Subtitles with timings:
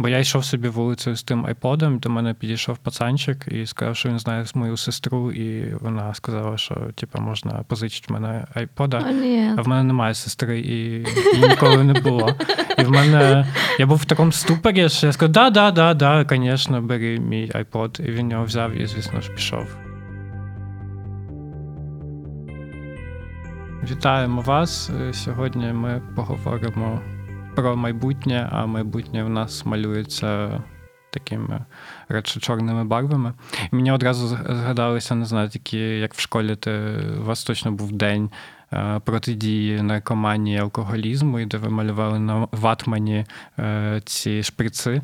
[0.00, 4.08] Бо я йшов собі вулицею з тим айподом, до мене підійшов пацанчик і сказав, що
[4.08, 9.04] він знає мою сестру, і вона сказала, що типу, можна позичити в мене айпода.
[9.58, 11.00] А в мене немає сестри, і,
[11.36, 12.36] і ніколи не було.
[12.78, 13.46] І в мене
[13.78, 17.50] я був в такому ступорі, що я сказав, да, да, да, да, звісно, бери мій
[17.54, 18.00] айпод.
[18.06, 19.76] І він його взяв і, звісно ж, пішов.
[23.90, 24.90] Вітаємо вас.
[25.12, 27.00] Сьогодні ми поговоримо
[27.55, 30.61] про майбутнє, а майбутнє в нас малюється
[31.09, 31.65] такими
[32.09, 33.33] радше чорними барвами.
[33.71, 36.71] І мені одразу згадалися, не знаю, такі, як в школі, ти,
[37.21, 38.29] у вас точно був день
[38.73, 43.25] е, протидії наркоманії алкоголізму, і де ви малювали на ватмані
[43.59, 45.01] е, ці шприци.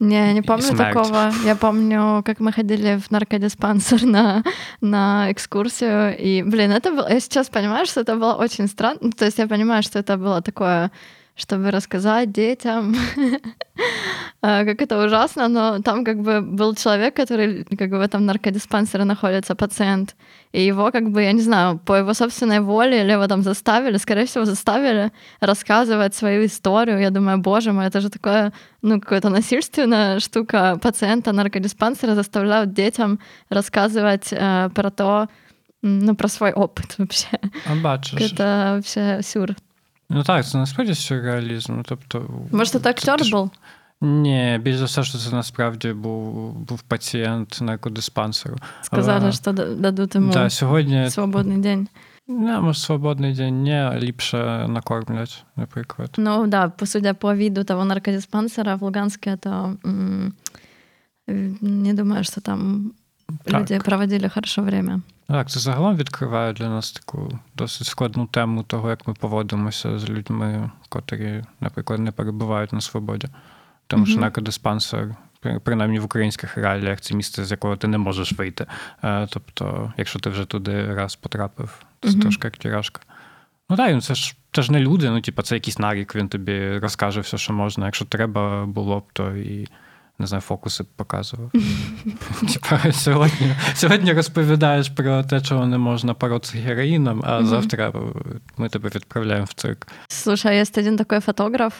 [0.00, 1.30] Не, не помню такого.
[1.44, 4.42] Я помню, как мы ходили в наркодиспансер на,
[4.80, 6.16] на экскурсию.
[6.18, 7.12] И, блин, это было...
[7.12, 9.12] Я сейчас понимаю, что это было очень странно.
[9.12, 10.90] То есть я понимаю, что это было такое
[11.35, 12.95] чтобы рассказать детям,
[14.41, 18.25] а, как это ужасно, но там как бы был человек, который как бы в этом
[18.25, 20.15] наркодиспансере находится, пациент,
[20.53, 23.97] и его как бы, я не знаю, по его собственной воле или его там заставили,
[23.97, 25.11] скорее всего, заставили
[25.41, 27.01] рассказывать свою историю.
[27.01, 33.19] Я думаю, боже мой, это же такое, ну, какая-то насильственная штука пациента наркодиспансера заставляют детям
[33.49, 35.27] рассказывать э, про то,
[35.81, 37.27] ну, про свой опыт вообще.
[37.65, 38.31] А бачиш.
[38.31, 39.49] Это вообще сюр.
[40.09, 41.81] Ну так, це насправді сюрреалізм.
[41.85, 43.51] Тобто, Може, це актер був?
[44.01, 48.55] Ні, більш за все, що це насправді був був пацієнт наркодиспансеру.
[48.81, 51.09] Сказали, Але, що дадуть йому да, сьогодні...
[51.09, 51.87] свободний день.
[52.27, 56.15] Не, може, свободний день ні, ліпше накормлять, наприклад.
[56.17, 60.33] Ну так, да, по суді, по виду того наркодиспансера в Луганске, то м-
[61.61, 62.91] не думаю, що там
[63.43, 63.61] так.
[63.61, 65.01] люди проводили хорошо время.
[65.27, 70.09] Так, це загалом відкриває для нас таку досить складну тему того, як ми поводимося з
[70.09, 73.27] людьми, котрі, наприклад, не перебувають на свободі.
[73.87, 74.09] Тому mm-hmm.
[74.09, 75.15] що наркодиспансер,
[75.63, 78.65] принаймні в українських реаліях, це місце, з якого ти не можеш вийти.
[79.03, 82.21] Е, тобто, якщо ти вже туди раз потрапив, це mm-hmm.
[82.21, 83.01] трошки як тіражка.
[83.69, 86.77] Ну так, це ж це ж не люди, ну, типу, це якийсь нарік, він тобі
[86.77, 87.85] розкаже все, що можна.
[87.85, 89.67] Якщо треба було б, то і
[90.18, 91.50] не знаю, фокуси показував.
[92.52, 97.92] Типа сьогодні сьогодні розповідаєш про те, чого не можна поротися героином, а завтра
[98.58, 99.86] мы тебя отправляем в цирк.
[100.08, 101.72] Слушай, есть один такой фотограф,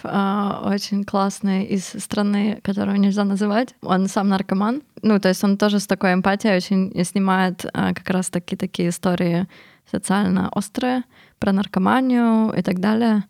[0.65, 3.75] очень классный из страны, которую нельзя называть.
[3.82, 4.82] Он сам наркоман.
[5.03, 9.47] Ну, то есть он тоже с такой эмпатией очень снимает как раз таки такие истории
[9.91, 11.03] социально острые
[11.38, 13.22] про наркоманию и так далее.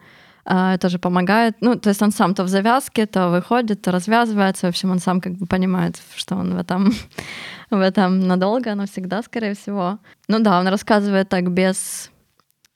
[0.48, 1.56] А, тоже помогает.
[1.62, 4.68] Ну, то есть он сам то в завязке, то выходит, то развязывается.
[4.68, 6.94] В общем, он сам как бы понимает, что он в этом,
[7.72, 9.98] в этом надолго, навсегда, скорее всего.
[10.28, 12.12] Ну да, он рассказывает так без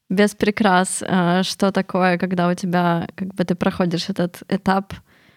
[0.09, 4.93] без прикрас, а, что такое, когда у тебя, как бы ты проходишь этот этап,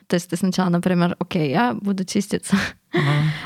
[0.07, 2.57] то есть ты сначала, например, окей, я буду чиститься,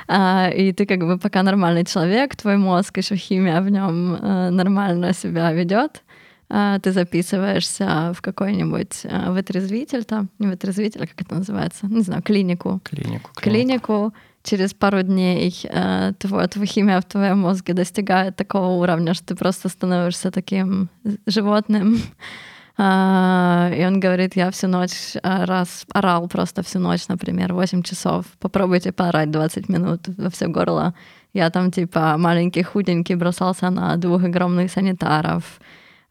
[0.09, 0.55] uh-huh.
[0.57, 5.13] и ты как бы пока нормальный человек, твой мозг, еще химия в нем э, нормально
[5.13, 6.05] себя ведет,
[6.49, 12.23] ты записываешься в какой-нибудь а, вытрезвитель, там, не вытрезвитель, а как это называется, не знаю,
[12.23, 12.81] клинику.
[12.85, 13.31] Клинику.
[13.35, 13.41] Клинику.
[13.41, 14.15] клинику.
[14.45, 19.35] Через пару дней э, твой, твоя химия в твоем мозге достигает такого уровня, что ты
[19.35, 20.89] просто становишься таким
[21.27, 21.99] животным.
[22.79, 28.27] И он говорит, я всю ночь раз орал просто всю ночь, например, 8 часов.
[28.39, 30.95] Попробуйте поорать 20 минут во все горло.
[31.33, 35.59] Я там типа маленький худенький бросался на двух огромных санитаров.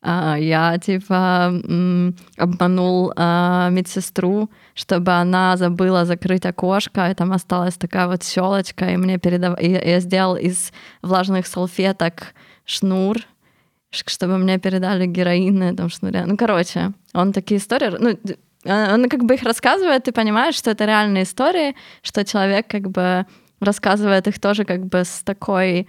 [0.07, 1.47] А, я типа
[2.37, 8.97] обманул а, медсестру, чтобы она забыла закрыть окошко, и там осталась такая вот щелочка, и
[8.97, 9.59] мне передав...
[9.59, 10.71] и я сделал из
[11.01, 12.35] влажных салфеток
[12.65, 13.17] шнур,
[13.89, 16.23] чтобы мне передали героин на этом шнуре.
[16.27, 17.89] Ну, короче, он такие истории...
[17.99, 18.15] Ну,
[18.93, 23.25] он как бы их рассказывает, ты понимаешь, что это реальные истории, что человек как бы
[23.59, 25.87] рассказывает их тоже как бы с такой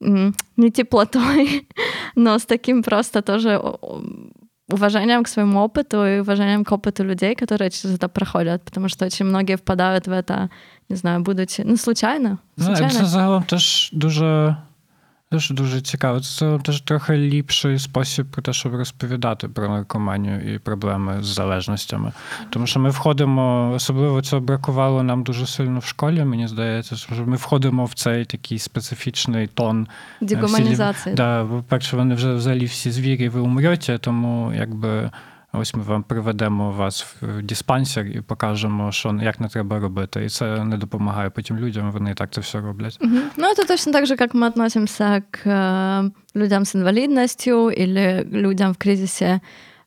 [0.00, 1.68] не теплотой,
[2.16, 3.60] но с таким просто тоже
[4.72, 9.06] уважением к своему опыту и уважением к опыту людей, которые через это проходят, потому что
[9.06, 10.50] очень многие впадают в это,
[10.88, 12.38] не знаю, будучи, ну, случайно.
[12.56, 12.90] случайно.
[12.92, 14.56] Ну, це загалом теж дуже
[15.31, 16.19] Дуже дуже цікаво.
[16.19, 22.11] Це теж трохи ліпший спосіб про те, щоб розповідати про наркоманію і проблеми з залежностями.
[22.49, 27.13] Тому що ми входимо, особливо цього бракувало нам дуже сильно в школі, мені здається, що
[27.25, 29.87] ми входимо в цей такий специфічний тон
[30.21, 31.15] е, дегуманізації.
[31.15, 35.11] Да, По-перше, вони вже взагалі всі звірі, ви умрете, тому якби.
[35.52, 40.24] Ось ми вам приведемо вас в диспансер і покажемо, що як не треба робити.
[40.24, 41.90] І це не допомагає потім людям.
[41.90, 42.98] Вони і так це все роблять.
[43.00, 43.16] Угу.
[43.36, 48.72] Ну це точно так же, як ми відносимося к э, людям з інвалідністю, или людям
[48.72, 49.40] в кризисі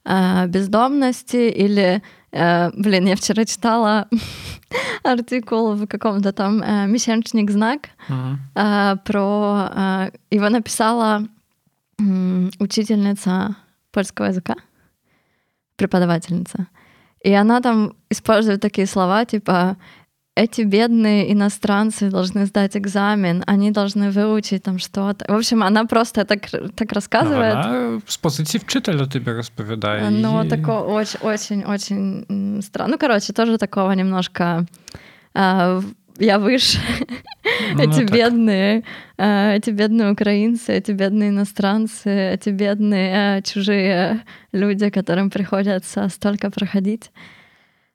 [0.06, 2.01] э, бездомності, или
[2.31, 4.07] Э, блин, я вчера читала
[5.04, 8.39] артикул в каком-то там э, «Месячник знак» Мгм.
[8.56, 9.69] э, про...
[9.75, 11.27] э, его написала
[12.00, 13.56] м, учительница
[13.92, 14.56] польского языка,
[15.75, 16.68] преподавательница.
[17.27, 19.75] И она там использует такие слова, типа
[20.36, 25.25] эти бедные иностранцы должны сдать экзамен, они должны выучить там что-то.
[25.33, 26.42] В общем, она просто так,
[26.75, 27.56] так Ну, рассказывает.
[27.56, 30.09] Вона з позиції вчителя тобі розповідає.
[30.12, 32.92] Ну, і- такое очень, очень, очень м, странно.
[32.92, 34.65] Ну, короче, тоже такого немножко
[35.33, 35.83] а, в-
[36.19, 36.80] я выше.
[37.75, 38.12] Ну, эти так.
[38.12, 38.83] бедные,
[39.18, 44.19] а, эти бедные украинцы, эти бедные иностранцы, эти бедные а, чужие
[44.51, 47.12] люди, которым приходится столько проходить.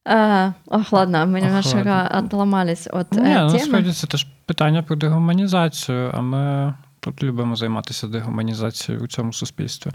[0.04, 2.18] А, ох, ладно, мы Ох, немножко ладно.
[2.18, 3.52] отломались от Ні, э, ну, темы.
[3.52, 9.90] насправді це теж питання про дегуманізацію, а ми тут любимо займатися дегуманізацією у цьому суспільстві.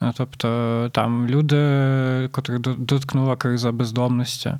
[0.00, 4.58] Ну, Тобто там люди, котрих до- доткнула криза бездомності, е,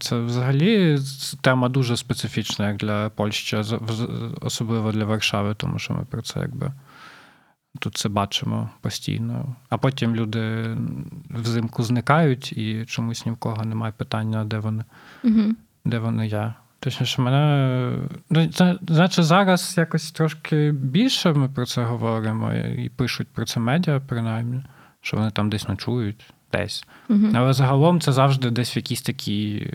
[0.00, 0.98] це взагалі
[1.40, 3.56] тема дуже специфічна, як для Польщі,
[4.40, 6.72] особливо для Варшави, тому що ми про це якби
[7.78, 9.56] тут це бачимо постійно.
[9.68, 10.76] А потім люди
[11.30, 14.84] взимку зникають і чомусь ні в кого немає питання, де вони
[15.22, 15.56] Мгм.
[15.84, 16.54] де вони є.
[16.82, 17.96] Точніше, мене.
[18.30, 18.50] Ну,
[18.88, 24.62] значить, зараз якось трошки більше ми про це говоримо і пишуть про це медіа, принаймні,
[25.00, 26.84] що вони там десь ночують, десь.
[27.08, 27.32] Мгм.
[27.36, 29.74] Але загалом це завжди десь в якійсь такій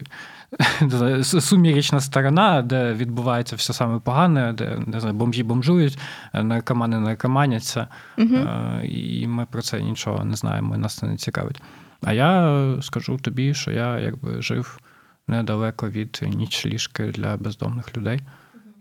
[1.23, 5.97] сумірічна сторона, де відбувається все саме погане, де не знаю, бомжі бомжують,
[6.33, 7.87] наркомани наркоманяться,
[8.19, 11.61] е, і ми про це нічого не знаємо, і нас це не цікавить.
[12.03, 14.79] А я скажу тобі, що я якби жив
[15.27, 18.21] недалеко від нічліжки для бездомних людей.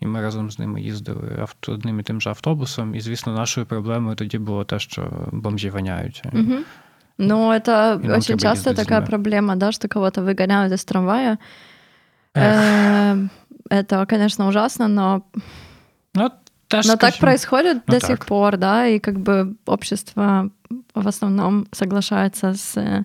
[0.00, 2.94] І ми разом з ними їздили авто, одним і тим же автобусом.
[2.94, 6.22] І, звісно, нашою проблемою тоді було те, що бомжі воняють.
[6.32, 6.64] Мгм.
[7.17, 9.07] Ну, это И нам очень треба часто ездить такая зимой.
[9.09, 11.37] проблема, да, что кого-то выгоняют из трамвая.
[12.33, 12.55] Эх.
[12.55, 13.27] Э,
[13.71, 15.21] Это, конечно, ужасно, но,
[16.15, 16.31] Ну,
[16.67, 18.07] теж, но так скажімо, происходит ну до так.
[18.09, 20.49] сих пор, да, и как бы общество
[20.95, 23.03] в основном соглашается с э,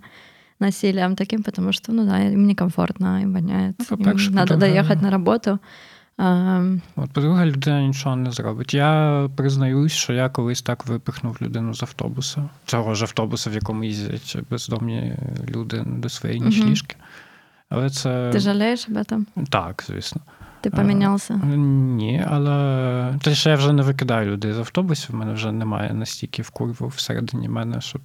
[0.60, 4.60] насилием таким, потому что, ну да, им некомфортно, им воняет, Ну, по-перше, им надо по-друге-
[4.72, 5.58] доехать на работу.
[6.18, 8.74] Ам, От, по-друге, людина нічого не зробить.
[8.74, 13.84] Я признаюсь, що я колись так випихнув людину з автобуса, цього ж автобуса, в якому
[13.84, 15.14] їздять бездомні
[15.48, 16.48] люди до своєї Мгм.
[16.50, 16.96] нічліжки.
[17.68, 19.24] Але це Ты жалеешь об этом?
[19.50, 20.20] так, звісно.
[20.62, 21.34] Ты поменялся?
[21.56, 25.92] Ні, але те, що я вже не викидаю людей з автобусів, в мене вже немає
[25.92, 28.00] настільки вкурву всередині мене, щоб.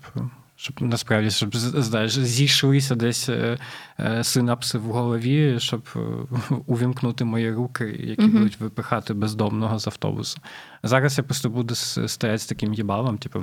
[0.62, 3.58] Щоб насправді, щоб знаєш, зійшлися десь е,
[4.00, 6.00] е, синапси в голові, щоб е,
[6.68, 8.32] увімкнути мої руки, які Мгм.
[8.32, 10.38] будуть випихати бездомного з автобуса.
[10.84, 13.40] Зараз я просто буду с- стояти з таким їбалом, типу.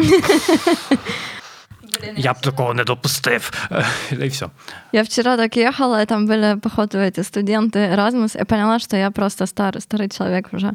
[2.16, 3.68] Я б такого не допустив.
[4.12, 4.46] І все.
[4.92, 8.36] Я вчера так ехала, и там были, походу, эти студенты Erasmus.
[8.38, 10.72] Я поняла, что я просто стар, старый человек уже.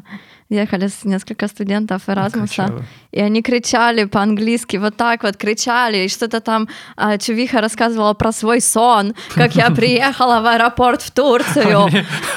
[0.49, 2.83] Ехали с несколько студентов Erasmus, Кричали.
[3.11, 8.31] и они кричали по-английски, вот так вот кричали, и что-то там а, Чувиха рассказывала про
[8.31, 11.89] свой сон, как я приехала в аэропорт в Турцию,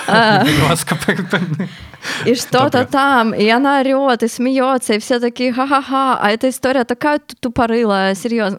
[0.09, 0.45] А,
[2.27, 6.85] и что-то там, и она орет, и смеется, и все такие ха-ха-ха, а эта история
[6.85, 8.59] такая ту- тупорылая, серьезно.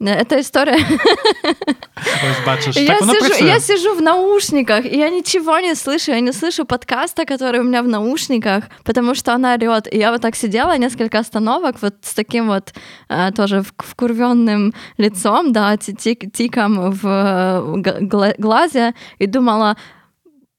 [0.00, 2.44] М, Эта история Ось
[2.80, 6.10] я, сижу, я сижу в наушниках, и я ничего не слышу.
[6.10, 9.92] Я не слышу подкаста, который у меня в наушниках, потому что она орет.
[9.92, 12.72] И я вот так сидела несколько остановок вот с таким вот
[13.08, 19.76] э, тоже вк- вкурвенным лицом, да, ти- тик- тиком в э, глазе, и думала,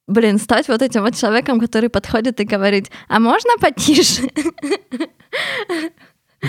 [0.07, 4.23] блин, стать вот этим вот человеком, который подходит и говорит, а можно потише?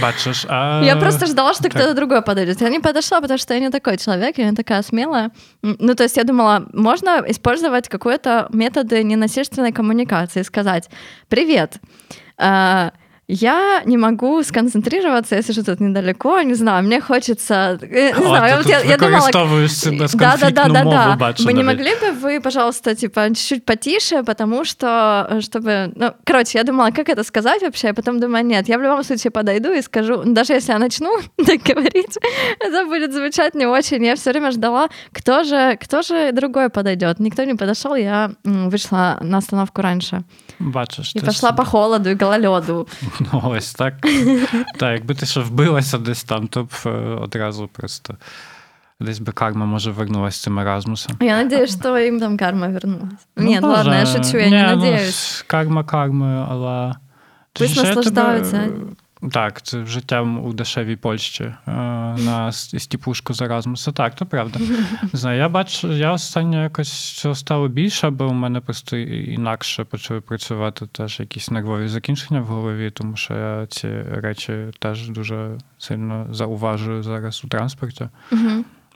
[0.00, 0.82] Бачиш, а...
[0.82, 2.60] Я просто ждала, что кто-то другой подойдет.
[2.60, 5.30] Я не подошла, потому что я не такой человек, я не такая смелая.
[5.62, 10.88] Ну, то есть я думала, можно использовать какие-то методы ненасильственной коммуникации, сказать,
[11.28, 11.80] привет,
[12.38, 12.92] а,
[13.27, 17.79] я не могу сконцентрироваться, я сижу тут недалеко, не знаю, мне хочется...
[17.81, 19.15] э, Не О, знаю, ти вот тут я, я думала...
[19.17, 21.15] використовуєш себе Да, да, да, сконфліктну да, мову, да.
[21.15, 21.79] бачу Вы не навіть.
[21.79, 24.87] могли бы вы, пожалуйста, типа чуть-чуть потише, потому что,
[25.31, 28.77] э, чтобы, ну, короче, я думала, как это сказать вообще, а потом думаю, нет, я
[28.77, 32.17] в любом случае подойду и скажу, даже если я начну так говорить,
[32.59, 34.03] это будет звучать не очень.
[34.05, 37.19] Я все время ждала, кто же, кто же другой подойдет.
[37.19, 40.21] Никто не подошел, я м, вышла на остановку раньше
[40.59, 42.87] Бачиш, и ти пошла ж- по холоду и гололеду.
[43.20, 43.94] Ну, ось так.
[44.78, 48.16] так, якби ти ще вбилася десь там, то б е, одразу просто
[49.00, 51.16] десь би карма може вернулася цим Еразмусом.
[51.20, 53.26] Я надеюсь, что им там карма вернулась.
[53.36, 55.44] Ну, Нет, ладно, я шучу, я не ну, надеюсь.
[55.46, 56.94] Карма кармою, але.
[57.52, 58.56] Пусть наслаждаються.
[58.56, 58.96] тебе-.
[59.32, 61.72] Так, це життям у дешевій Польщі е,
[62.18, 63.92] на стіпушку з Еразмуса.
[63.92, 64.60] Так, то правда.
[65.12, 69.84] Не знаю, я бачу, я останньо якось цього стало більше, бо у мене просто інакше
[69.84, 75.58] почали працювати теж якісь нервові закінчення в голові, тому що я ці речі теж дуже
[75.78, 78.08] сильно зауважую зараз у транспорті.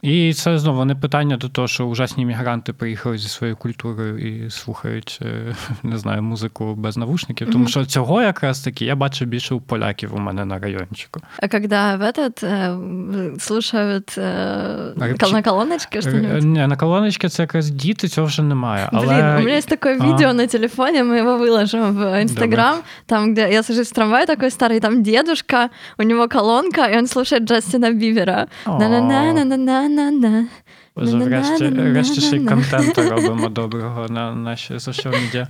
[0.06, 4.50] І це знову не питання до того, що ужасні мігранти приїхали зі своєю культурою і
[4.50, 7.50] слухають, е, не знаю, музику без навушників.
[7.52, 11.20] Тому що цього якраз таки я бачу більше у поляків у мене на райончику.
[11.42, 16.44] А коли в этот э, слушають э, на колоночки что-нибудь?
[16.44, 18.88] Ні, на колоночки це якраз діти, цього вже немає.
[18.92, 19.06] Але...
[19.06, 20.34] Блін, у мене є таке відео а.
[20.34, 22.76] на телефоні, ми його виложимо в Інстаграм,
[23.06, 27.06] там, де я сажусь в трамвай такой старий, там дедушка, у нього колонка, і він
[27.06, 28.46] слушає Джастина Бівера.
[28.66, 30.47] На-на-на-на-на-на на-на.
[30.95, 35.47] Врешті, врешті ще й контенту робимо доброго на наші social media.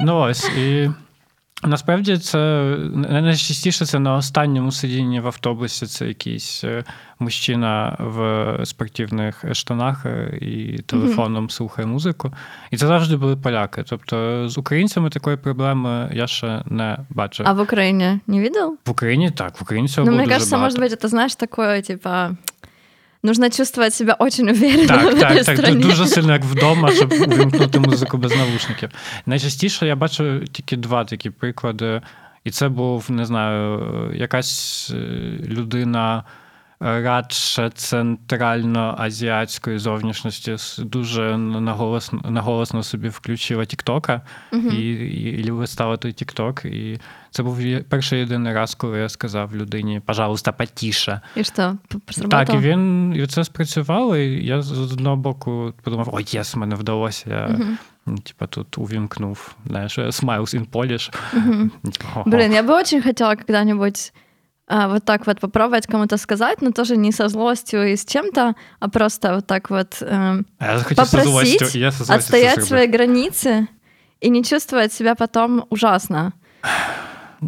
[0.00, 0.90] Ну ось і.
[1.62, 2.38] Насправді це
[2.94, 5.86] найчастіше це на останньому сидінні в автобусі.
[5.86, 6.84] Це якийсь е,
[7.18, 11.50] мужчина в спортивних штанах е, і телефоном mm-hmm.
[11.50, 12.32] слухає музику.
[12.70, 13.84] І це завжди були поляки.
[13.86, 17.46] Тобто з українцями такої проблеми я ще не бачив.
[17.48, 18.78] А в Україні не бачив?
[18.86, 20.76] В Україні так, в Україні цього ну, було дуже кажется, багато.
[20.76, 22.30] може бути, це знаєш, таке, типа
[23.22, 24.86] нужно чувствовать себя очень уверенно.
[24.86, 25.56] Так, в так, так.
[25.56, 25.82] Стране.
[25.82, 28.90] Дуже сильно як вдома, щоб увімкнути музику без навушників.
[29.26, 32.02] Найчастіше я бачу тільки два такі приклади.
[32.44, 33.80] І це був, не знаю,
[34.14, 34.90] якась
[35.44, 36.24] людина
[36.80, 44.20] радше центрально-азіатської зовнішності дуже наголосно наголосно собі включила Тіктока
[44.52, 44.74] uh-huh.
[44.74, 46.64] і, і, і любить ставити Тікток.
[46.64, 47.00] І
[47.31, 51.21] це був перший єдиний раз, коли я сказав людині, пожалуйста, потіше.
[51.35, 51.77] І що?
[52.29, 56.75] Так, і він і це спрацювало, і я з одного боку подумав: о, єс, мене
[56.75, 57.29] вдалося.
[57.29, 57.77] Я uh-huh.
[58.23, 61.13] Типа тут увімкнув, знаєш, smiles in Polish.
[61.33, 62.23] Uh-huh.
[62.25, 64.13] Блин, я бы очень хотела когда-нибудь
[64.67, 68.53] а, вот так вот попробовать кому-то сказать, но тоже не со злостью и с чем-то,
[68.79, 72.87] а просто вот так вот э, я попросить со злостью, я со злостью отстоять свои
[72.87, 73.67] границы
[74.21, 76.33] и не чувствовать себя потом ужасно.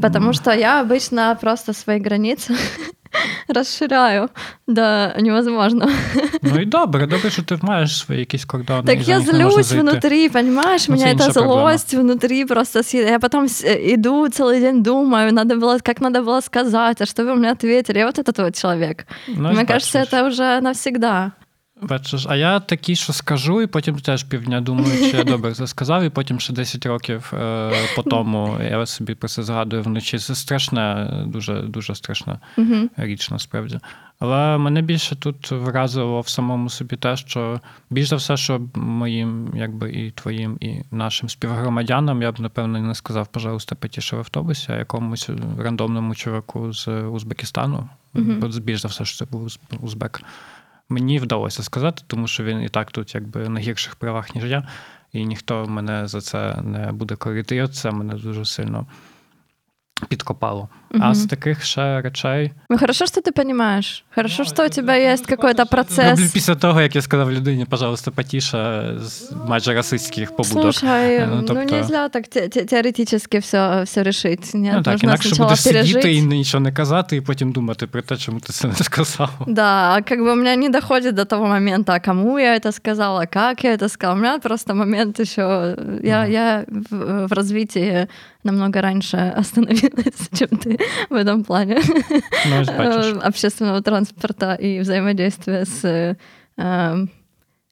[0.01, 2.53] Потому что я обычно просто свои границы
[3.47, 4.29] розширяю
[4.67, 5.89] до невозможно.
[6.41, 8.83] Ну і добре, добре, що ти маєш свої якісь кордони.
[8.95, 13.11] Так я злюсь внутри, понимаешь, ну, меня эта злость внутри просто съедает.
[13.11, 17.35] Я потом иду целый день думаю, надо было, как надо было сказать, а что вы
[17.35, 17.99] мне ответили.
[17.99, 19.05] Я вот этот вот человек.
[19.27, 21.31] Ну, Мне кажется, это уже навсегда.
[21.82, 25.66] Бачиш, а я такий, що скажу, і потім теж півдня думаю, чи я добре це
[25.66, 30.18] сказав, і потім ще 10 років е, по тому я собі про це згадую вночі.
[30.18, 32.88] Це страшне, дуже дуже страшна uh-huh.
[32.96, 33.78] річ насправді.
[34.18, 37.60] Але мене більше тут вразило в самому собі те, що
[37.90, 42.94] більш за все, що моїм, якби і твоїм, і нашим співгромадянам я б напевно не
[42.94, 47.88] сказав, пожалуйста, потіше в автобусі, а якомусь рандомному чуваку з Узбекистану.
[48.14, 48.38] Uh-huh.
[48.38, 50.22] Бо більш за все, що це був Узбек
[50.92, 54.68] мені вдалося сказати, тому що він і так тут якби на гірших правах, ніж я,
[55.12, 57.56] і ніхто мене за це не буде корити.
[57.56, 58.86] І це мене дуже сильно
[60.08, 60.68] подкопало.
[60.93, 61.03] Угу.
[61.05, 62.51] А з таких ще речей.
[62.69, 64.05] Ну, хорошо, що ти розумієш.
[64.15, 66.09] Хорошо, що у тебе є якийсь процес.
[66.09, 70.61] Роблю після того, як я сказав людині, пожалуйста, потіше з майже расистських побудок.
[70.61, 71.53] Слушай, ну, тобто...
[71.53, 72.27] ну нельзя так
[72.67, 74.51] теоретично все, все решить.
[74.53, 75.87] Нет, ну, так, інакше будеш пережить.
[75.87, 79.29] сидіти і нічого не казати, і потім думати про те, чому ти це не сказав.
[79.47, 83.63] Да, как бы у меня не доходит до того момента, кому я это сказала, как
[83.63, 84.19] я это сказала.
[84.19, 88.07] У меня просто момент еще, я, я в, в развитии
[88.43, 90.77] намного раньше остановилась, чем ты
[91.09, 91.81] в этом плане
[92.49, 96.15] ну, общественного транспорта и взаимодействия з
[96.57, 97.07] э,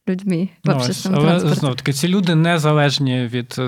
[0.08, 1.60] людьми в ну, общественному але, транспорті.
[1.60, 3.60] Знов таки, ці люди незалежні від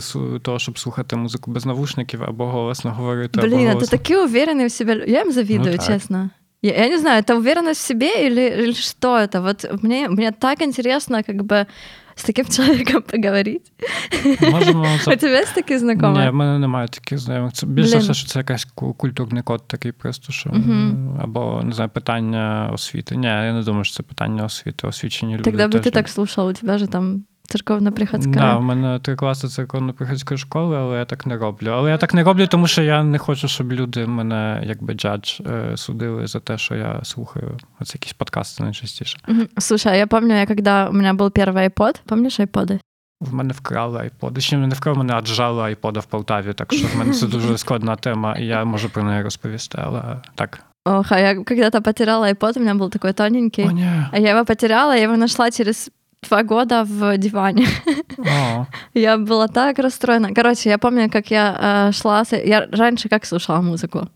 [0.42, 3.42] того, щоб слухати музику без навушників або голосно говорити.
[3.42, 3.82] Блін, або голосно...
[3.82, 5.04] ти такий уверений в себе.
[5.08, 6.30] Я їм завідую, ну, чесно.
[6.62, 9.42] Я, я не знаю, это уверенность в себе или, или что это?
[9.42, 11.66] Вот мне, мне так интересно, как бы
[12.15, 13.61] з таким чоловіком поговорити.
[14.51, 16.19] Можемо У тебе є такі знайомі?
[16.19, 17.53] Ні, в мене немає таких знайомих.
[17.53, 18.65] Це більше все, що це якийсь
[18.97, 20.51] культурний код такий просто, що
[21.23, 23.17] або не знаю, питання освіти.
[23.17, 25.45] Ні, я не думаю, що це питання освіти, освічені люди.
[25.45, 28.33] Тогда би ти так слушав, у тебе ж там церковно-приходська.
[28.33, 31.71] Да, у мене три класи церковно-приходської школи, але я так не роблю.
[31.71, 35.41] Але я так не роблю, тому що я не хочу, щоб люди мене якби джадж
[35.41, 39.19] е, судили за те, що я слухаю оце якісь подкасти найчастіше.
[39.59, 42.79] Слушай, я пам'ятаю, я коли у мене був перший iPod, пам'ятаєш айподи?
[43.21, 44.41] В мене вкрали айподи.
[44.41, 47.97] Ще не вкрали, мене аджали айпода в Полтаві, так що в мене це дуже складна
[47.97, 50.03] тема, і я можу про неї розповісти, але
[50.35, 50.61] так.
[50.85, 53.65] Ох, а я когда-то потеряла iPod, у меня был такой тоненький.
[53.65, 54.09] О, не.
[54.13, 55.91] А я его потеряла, я его нашла через
[56.29, 57.67] два года в диване.
[58.95, 60.35] Я была так расстроена.
[60.35, 62.25] Короче, я помню, как я э, шла...
[62.31, 64.09] Я раньше как слушала музыку?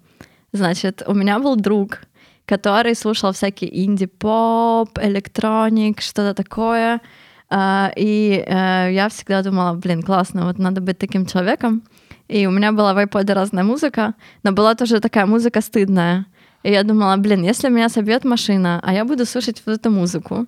[0.53, 2.01] Значит, у меня был друг,
[2.47, 7.01] который слушал всякий инди-поп, электроник, что-то такое.
[7.49, 11.83] А, и э, я всегда думала, блин, классно, вот надо быть таким человеком.
[12.29, 16.27] И у меня была в iPod разная музыка, но была тоже такая музыка стыдная.
[16.63, 20.47] И я думала, блин, если меня собьет машина, а я буду слушать вот эту музыку,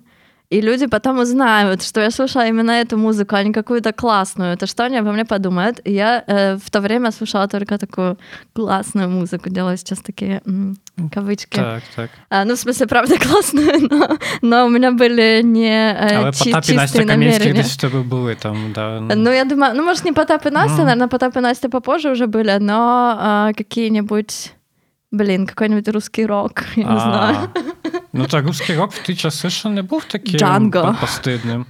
[0.50, 4.52] и люди потом узнают, что я слушала именно эту музыку, а не какую-то классную.
[4.52, 5.80] Это что они обо мне подумают?
[5.86, 8.16] И я э, в то время слушала только такую
[8.52, 9.50] классную музыку.
[9.50, 10.76] Делаю сейчас такие м,
[11.14, 11.56] кавычки.
[11.56, 12.10] Так, так.
[12.30, 16.44] А, ну, в смысле, правда, классную, но, но у меня были не э, Але чи-
[16.52, 17.62] Потап і Настя чистые Кам'янських намерения.
[17.62, 19.00] десь в тебе були там, да.
[19.00, 20.84] Ну, я думаю, ну, может, не Потап и Настя, Ну.
[20.84, 24.52] наверное, Потап и Настя попозже уже были, но а, какие-нибудь,
[25.12, 27.48] блин, какой-нибудь русский рок, я не А, знаю.
[28.12, 31.00] Ну так, русський рок в ті часи ще не був таким Django.
[31.00, 31.66] постидним.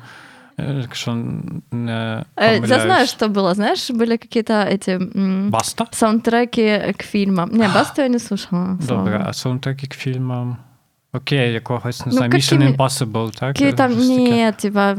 [0.59, 1.15] е, Якщо
[1.73, 3.11] не Э, Я знаю, помиляюсь.
[3.11, 5.87] что было, знаешь, были какие-то эти м, Баста?
[5.91, 7.51] саундтреки к фильмам.
[7.53, 8.79] Не, Басту я не слушала.
[8.87, 9.25] слава Добре, богу.
[9.29, 10.57] а саундтреки к фільмам.
[11.14, 13.54] Окей, якогось, не Ну, знаю, Mission Impossible, так?
[13.54, 14.96] Какие там, нет, типа,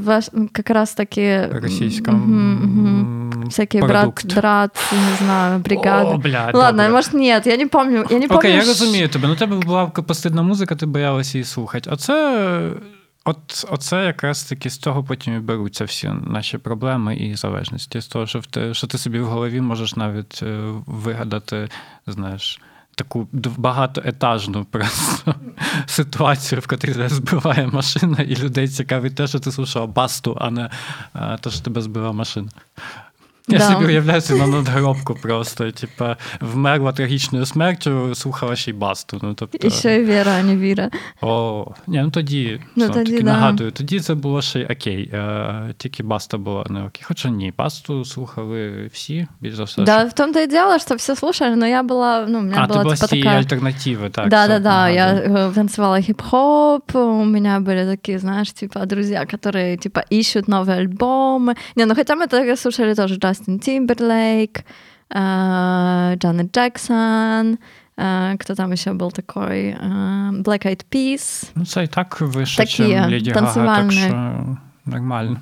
[0.52, 1.46] как раз таки...
[1.46, 3.48] Російськом Мгм, мгм.
[3.48, 5.62] Всякие брат, брат, не знаю.
[6.06, 6.88] О, бля, Ладно, добре.
[6.88, 8.06] может, нет, я не помню.
[8.10, 8.38] Я не помню.
[8.38, 9.28] Окей, я розумію тебе.
[9.28, 11.90] Ну, тебе була постидна музика, ти боялася її слухати.
[11.92, 12.70] А це.
[13.24, 18.00] От, оце якраз таки з того потім і беруться всі наші проблеми і залежності.
[18.00, 21.68] З того, що, в те, що ти собі в голові можеш навіть е, вигадати,
[22.06, 22.60] знаєш,
[23.00, 25.34] таку багатоетажну просто
[25.86, 30.50] ситуацію, в котрій тебе збиває машина, і людей цікавить те, що ти слушав басту, а
[30.50, 30.70] не
[31.40, 32.48] те, що тебе збила машина.
[33.49, 33.71] Я Да.
[33.73, 35.71] собі уявляю це на надгробку просто.
[35.71, 39.19] Типа, вмерла трагічною смертю, слухала ще й басту.
[39.23, 40.89] Ну, тобто, Еще и Вера, а не Вира.
[41.21, 43.31] о, ні, ну тоді, Ну, ну, тоді таки да.
[43.33, 45.09] нагадую, тоді це було ще й окей.
[45.13, 47.01] Е, тільки баста була не окей.
[47.03, 49.81] Хоча ні, басту слухали всі, більш за все.
[49.83, 52.55] Да, що- в том-то и дело, что все слушали, но я была, ну, у меня
[52.59, 53.39] А, ти была була з типа цієї такая...
[53.41, 54.29] альтернативи, так.
[54.29, 54.89] да, це да, да.
[54.89, 55.37] Я нагадую.
[55.37, 56.95] э, танцевала хип-хоп.
[56.95, 61.55] У меня были такие, знаешь, типа друзья, которые типа ищут новые альбомы.
[61.75, 64.59] Не, ну хотя мы тогда слушали тоже Джастин Тимберлейк,
[65.09, 67.57] э, Джанет Джексон.
[67.97, 69.69] э, Кто там еще был такой?
[69.71, 71.51] э, Black Eyed Peas.
[71.55, 73.91] Ну, це і так вище, Такі чим Леді Гага, так танцювальні.
[73.91, 75.37] що нормально.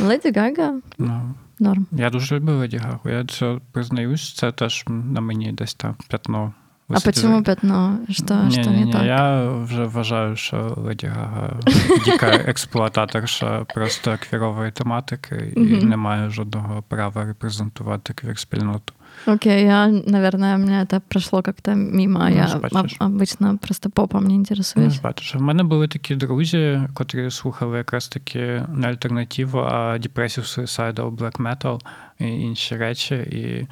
[0.00, 0.74] Леди Гага.
[0.98, 1.86] Ну, Норм.
[1.92, 3.10] я дуже люблю Леді Гагу.
[3.10, 6.52] Я це признаюсь, це теж на мені десь там п'ятно.
[6.93, 7.97] А почему пятно?
[8.09, 9.03] Что, Ні, что ні, не ні, так?
[9.03, 11.53] Я вже вважаю, що Леді Гага
[12.05, 15.89] діка експлуататорша просто квірової тематики і Мгм.
[15.89, 18.93] не має жодного права репрезентувати квір-спільноту.
[19.27, 22.19] Окей, я, наверное, мне это прошло как-то мимо.
[22.19, 22.97] Ну, я бачиш.
[22.99, 24.99] обычно просто попом не Ну, интересуюсь.
[25.01, 31.11] бачиш, в мене були такі друзі, котрі слухали якраз таки не альтернативу, а Depressive Suicidal,
[31.15, 31.79] Black Metal
[32.19, 33.15] і інші речі.
[33.15, 33.67] І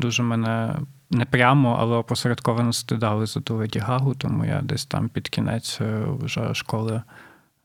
[0.00, 0.74] дуже мене
[1.10, 6.04] не прямо, але опосередковано стидали за ту Гагу, тому я десь там під кінець е,
[6.20, 7.02] вже школи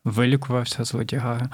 [0.04, 1.50] вилікувався з ледігаги.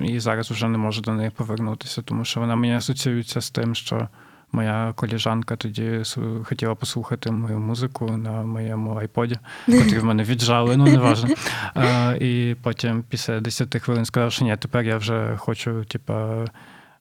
[0.02, 3.74] І зараз вже не можу до неї повернутися, тому що вона мені асоціюється з тим,
[3.74, 4.08] що
[4.52, 6.02] моя коліжанка тоді
[6.44, 11.28] хотіла послухати мою музику на моєму айподі, котрий в мене віджали, ну неважно.
[12.20, 16.44] І потім після 10 хвилин сказав, що ні, тепер я вже хочу, типа.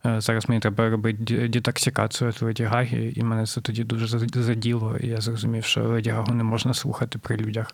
[0.05, 4.97] Е, Зараз мені треба робити детоксикацію від Леді Гаги, і мене це тоді дуже заділо.
[4.97, 7.71] І я зрозумів, що Леді Гагу не можна слухати при людях.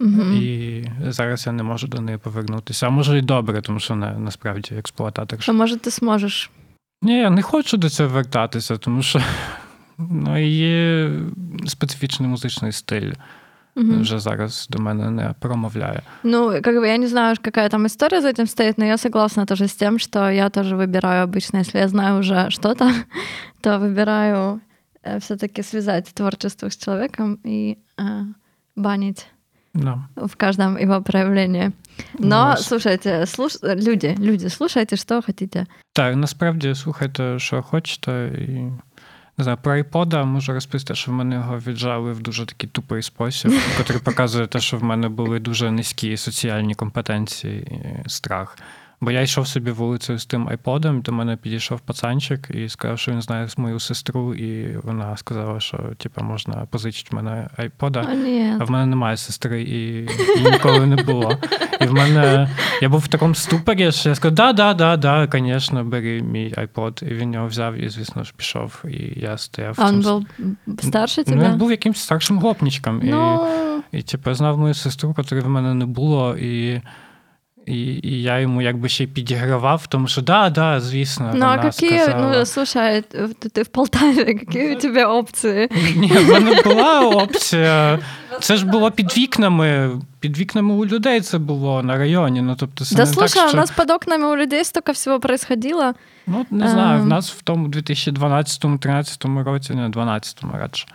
[0.00, 0.36] Мгм.
[0.36, 2.86] І зараз я не можу до неї повернутися.
[2.86, 5.52] А може і добре, тому що вона насправді експлуататорша.
[5.52, 6.50] А может, ты сможешь?
[7.02, 9.22] Ні, я не хочу до цього вертатися, тому що
[9.98, 11.10] ну, є
[11.66, 13.12] специфічний музичний стиль
[13.75, 14.01] Мгм.
[14.01, 16.01] Вже зараз до мене не промовляє.
[16.23, 19.45] Ну, как бы я не знаю, какая там история за этим стоит, но я согласна
[19.45, 22.91] тоже с тем, что я тоже выбираю обычно, если я знаю уже что-то,
[23.61, 24.59] то выбираю
[25.19, 28.03] все-таки связать творчество с человеком и э,
[28.75, 29.27] банить
[29.73, 29.97] Да.
[30.15, 31.71] в каждом его проявлении.
[32.19, 32.65] Но, Ось.
[32.67, 33.53] слушайте, слуш...
[33.63, 35.65] люди, люди, слушайте, что хотите.
[35.93, 38.27] Так, насправді слухайте, що хочете.
[38.27, 38.71] І
[39.38, 43.02] не знаю, про iPod можу розповісти, що в мене його віджали в дуже такий тупий
[43.02, 48.58] спосіб, який показує те, що в мене були дуже низькі соціальні компетенції і страх.
[49.00, 53.12] Бо я йшов собі вулицею з тим айподом, до мене підійшов пацанчик і сказав, що
[53.12, 58.00] він знає мою сестру, і вона сказала, що типу, можна позичити в мене айпода.
[58.60, 61.38] А в мене немає сестри, і, і ніколи не було.
[61.80, 62.48] І в мене
[62.82, 66.54] я був в такому ступорі, що я сказав, да, да, да, да, звісно, бери мій
[66.56, 67.10] iPod.
[67.10, 68.82] І він його взяв і, звісно ж, пішов.
[68.88, 69.74] І я стояв.
[69.78, 70.26] А он цьому
[70.68, 73.00] был старше Ну, він був якимсь старшим гопничком.
[73.04, 73.46] Ну,
[73.92, 76.80] І, і типу, я знав мою сестру, котрої в мене не було, і,
[77.66, 81.32] І, і я йому якби ще й підігравав, тому що да, да, звісно.
[81.34, 82.38] Ну, а какие, сказала.
[82.38, 85.68] ну, слушай, ты, ты в Полтаве, какие у тебя опции?
[85.96, 87.98] Ні, в мене була опція.
[88.40, 89.90] Це ж було під вікнами.
[90.20, 92.42] Під вікнами у людей це було на районі.
[92.42, 93.58] Ну, тобто, це Да не слушай, так, що...
[93.58, 95.92] у нас под окнами у людей столько всего происходило.
[96.26, 97.08] Ну, не знаю, в Ем.
[97.08, 100.86] нас в тому 2012-2013 році, не 12-му радше,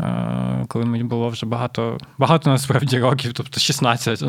[0.00, 4.24] е, коли мені було вже багато, багато насправді років, тобто 16.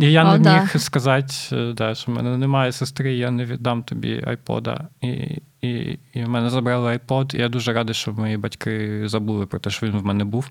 [0.00, 0.60] І я О, не да.
[0.60, 4.88] міг сказати, е, да, що в мене немає сестри, я не віддам тобі айпода.
[5.00, 9.46] І, і, і в мене забрали айпод, і я дуже радий, що мої батьки забули
[9.46, 10.50] про те, що він в мене був.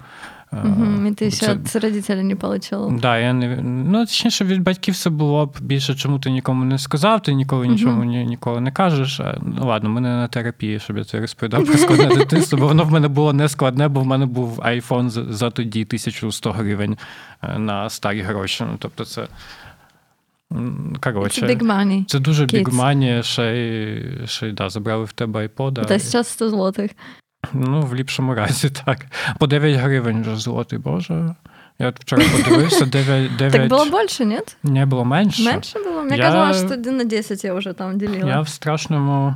[0.54, 1.32] Е, Мгм, И ты
[1.66, 3.00] це- родителей не получил.
[3.02, 6.78] Да, я не ну точніше від батьків все було б більше, чому ти нікому не
[6.78, 9.20] сказав, ти ніколи нічому ні, ніколи не кажеш.
[9.20, 12.68] А, Ну ладно, ми не на терапії, щоб я це розповідав про складне дитинство, бо
[12.68, 16.52] воно в мене було не складне, бо в мене був iPhone за, за тоді 1100
[16.52, 16.98] гривень
[17.44, 18.64] е, на старі гроші.
[18.68, 19.28] Ну, тобто це
[20.53, 21.47] м, It's коротше.
[21.47, 22.05] big money.
[22.05, 22.53] Це дуже Kids.
[22.53, 25.83] бігмані, ще й, ще й да, забрали в тебе айпода.
[25.83, 26.91] Это сейчас 100 злотых.
[27.53, 29.07] Ну, в ліпшому разі, так.
[29.39, 31.35] По 9 гривень вже злотий, боже.
[31.79, 33.53] Я от вчора подивився, 9, 9...
[33.53, 34.57] Так было больше, нет?
[34.63, 35.43] Не було менше.
[35.45, 36.03] Меньше было?
[36.05, 38.29] Мне Я- казалось, что 1 на 10 я уже там делила.
[38.31, 39.35] Я в страшному,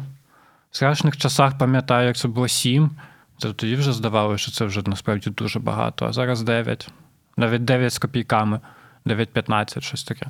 [0.70, 2.90] в страшних часах пам'ятаю, як це було 7.
[3.38, 6.06] Це тоді вже здавалося, що це вже насправді дуже багато.
[6.06, 6.88] А зараз 9.
[7.36, 8.60] Навіть 9 з копійками,
[9.06, 10.26] 9-15, щось таке.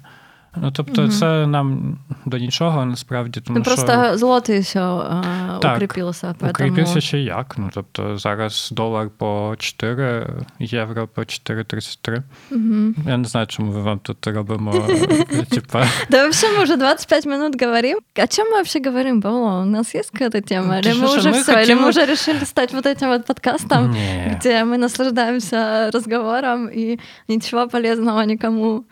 [0.56, 1.10] Ну, тобто, Мгм.
[1.10, 6.50] це нам до нічого насправді, тому Ну, що просто злотый все а, Так, укрепился, поэтому...
[6.50, 7.54] укріпився ще як.
[7.58, 10.26] Ну, тобто, зараз долар по 4,
[10.58, 12.22] євро по 4,33.
[12.50, 12.94] Мгм.
[13.08, 14.86] Я не знаю, чому ми вам тут робимо.
[14.90, 17.98] е, Типа, Да вообще мы уже 25 минут говорим.
[18.22, 19.62] О чем мы вообще говорим, Павло?
[19.62, 20.74] У нас есть какая-то тема?
[20.74, 21.52] Ты Или что, мы что, уже мы все?
[21.52, 24.36] Или хотим- мы уже решили стать вот этим вот подкастом, ні.
[24.36, 28.84] где мы наслаждаемся разговором и ничего полезного никому?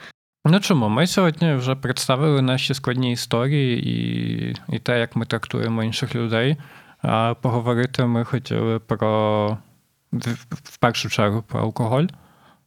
[0.45, 0.89] Ну чому?
[0.89, 6.57] Ми сьогодні вже представили наші складні історії і, і те, як ми трактуємо інших людей.
[7.01, 9.57] А поговорити ми хотіли про
[10.11, 12.05] в, першу чергу про алкоголь,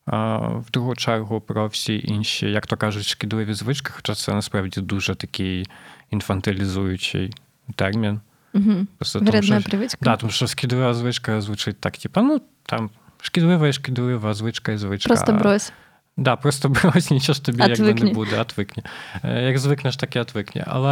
[0.06, 4.80] а в другу чергу про всі інші, як то кажуть, шкідливі звички, хоча це насправді
[4.80, 5.66] дуже такий
[6.10, 7.32] інфантилізуючий
[7.74, 8.20] термін.
[8.52, 8.88] Мгм.
[8.98, 9.96] Просто тому, що, привычка.
[10.00, 14.76] да, тому що шкідлива звичка звучить так, типу, ну там шкідлива і шкідлива, звичка і
[14.76, 15.08] звичка.
[15.08, 15.72] Просто брось.
[16.17, 18.07] Да, просто брось, нічого ж тобі якби Отвикни.
[18.07, 18.83] не буде, отвикні.
[19.23, 20.63] Е, Як звикнеш, так і отвикні.
[20.67, 20.91] Але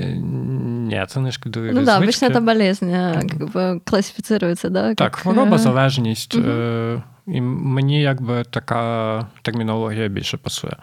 [0.00, 2.26] е, ні, це не шкідливі Ну да, звички.
[2.26, 4.94] обычно это болезнь а, как бы классифицируется, да?
[4.94, 6.36] Так, как, хвороба, э, залежність.
[6.36, 6.50] Мгм.
[6.50, 10.76] е, І мені якби така термінологія більше пасує.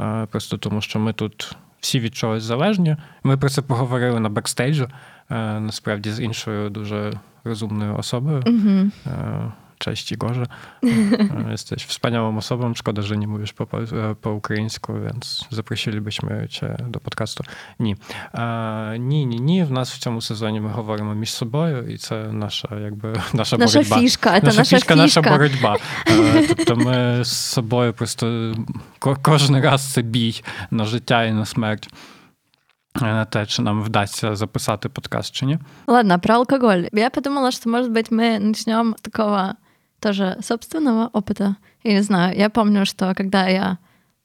[0.00, 2.96] Е, Просто тому, що ми тут всі від чогось залежні.
[3.24, 4.84] Ми про це поговорили на бекстейджу,
[5.30, 7.12] е, насправді з іншою дуже
[7.44, 8.42] розумною особою.
[8.46, 8.92] Мгм.
[9.78, 10.46] E, Cześć Igorze.
[10.84, 12.74] E, Jesteś wspaniałą osobą.
[12.74, 17.44] Szkoda, że nie mówisz po, po, e, po ukraińsku, więc zaprosilibyśmy cię do podcastu.
[17.78, 17.96] Ні.
[18.34, 19.64] Е, ні, ні, ні.
[19.64, 23.78] В нас в цьому сезоні ми говоримо між собою, і це наша, якби, наша, Наша
[23.78, 23.98] боротьба.
[23.98, 25.36] фішка, это наша, наша фішка, наша фішка.
[25.36, 25.76] боротьба.
[26.10, 28.54] Е, Тобто ми з собою просто
[28.98, 31.88] ко- кожен раз це бій на життя і на смерть.
[33.02, 35.58] Е, На те, чи нам вдасться записати подкаст чи ні.
[35.86, 36.82] Ладно, про алкоголь.
[36.92, 39.54] Я подумала, что, может быть, мы начнем с такого
[39.99, 41.55] Тоже собственного опыта.
[41.83, 43.77] Я не знаю, я помню, что когда я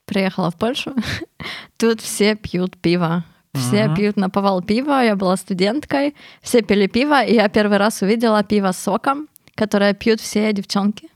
[0.07, 0.95] приехала в Польшу,
[1.77, 3.25] тут все пьют пиво.
[3.55, 3.95] Все Мгм.
[3.95, 5.03] пьют наповал пива.
[5.05, 9.95] Я была студенткой, все пили пиво, и я первый раз увидела пиво с соком, которое
[9.95, 11.09] пьют все девчонки.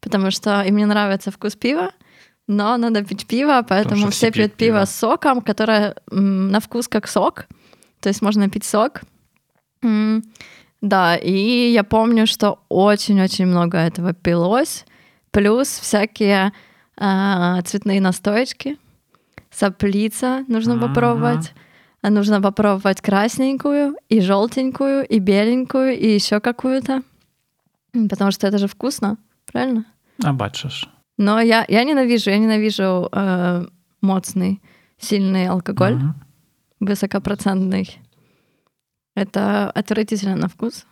[0.00, 1.90] Потому что им не нравится вкус пива,
[2.48, 4.84] но надо пить пиво, поэтому все все пьют пиво пиво.
[4.86, 7.46] с соком, которое м, на вкус как сок.
[8.00, 9.02] То есть можно пить сок.
[9.82, 10.24] М,
[10.82, 14.84] Да, и я помню, что очень-очень много этого пилось.
[15.30, 16.52] Плюс всякие
[16.96, 18.76] а, цветные настоечки.
[19.50, 20.88] Соплица нужно Ага.
[20.88, 21.54] попробовать.
[22.02, 27.02] Нужно попробовать красненькую, и желтенькую, и беленькую, и еще какую-то.
[28.10, 29.18] Потому что это же вкусно,
[29.52, 29.84] правильно?
[30.24, 30.88] А бачиш.
[31.16, 33.66] Но я, я ненавижу, я ненавижу э,
[34.00, 34.60] моцный,
[34.98, 36.14] сильный алкоголь, Мгм.
[36.80, 38.00] высокопроцентный.
[39.16, 40.86] Это отвратительно на вкус.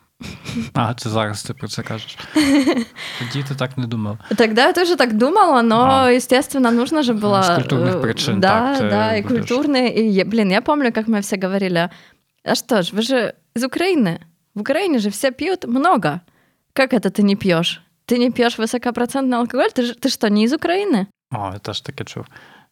[0.73, 2.17] А, це зараз ти про це кажеш.
[3.19, 4.17] Тоді ти так не думав.
[4.37, 6.11] Тогда я тоже так думала, но, А.
[6.11, 7.41] естественно, нужно же было...
[7.41, 9.49] С культурных э, причин Да, так ты да, и будешь.
[9.49, 9.89] культурные.
[9.95, 11.89] И, блин, я помню, как мы все говорили,
[12.43, 14.19] а что ж, вы же из Украины.
[14.55, 16.21] В Украине же все пьют много.
[16.73, 17.81] Как это ты не пьешь?
[18.05, 19.71] Ты не пьешь высокопроцентный алкоголь?
[19.73, 21.07] Ты, ты что, не из Украины?
[21.31, 22.25] О, я теж таке чув.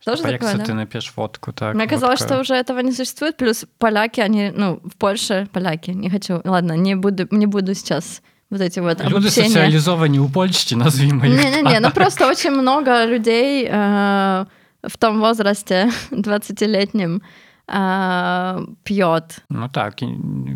[0.04, 0.64] Тоже Типа, як такое, це да?
[0.64, 1.74] ти не п'єш водку, так?
[1.74, 2.34] Мне казалось, водка.
[2.34, 3.36] что уже этого не существует.
[3.36, 8.22] Плюс поляки, они, ну, в Польше поляки, не хочу, ладно, не буду, не буду сейчас
[8.50, 9.48] вот эти вот Люди обобщения.
[9.48, 11.44] соціалізовані у Польщі, назвімо їх.
[11.44, 11.94] Не-не-не, ну так.
[11.94, 14.46] просто очень много людей э,
[14.82, 17.20] в том возрасте 20-летнем
[17.66, 19.42] а, п'єт.
[19.50, 19.94] Ну так,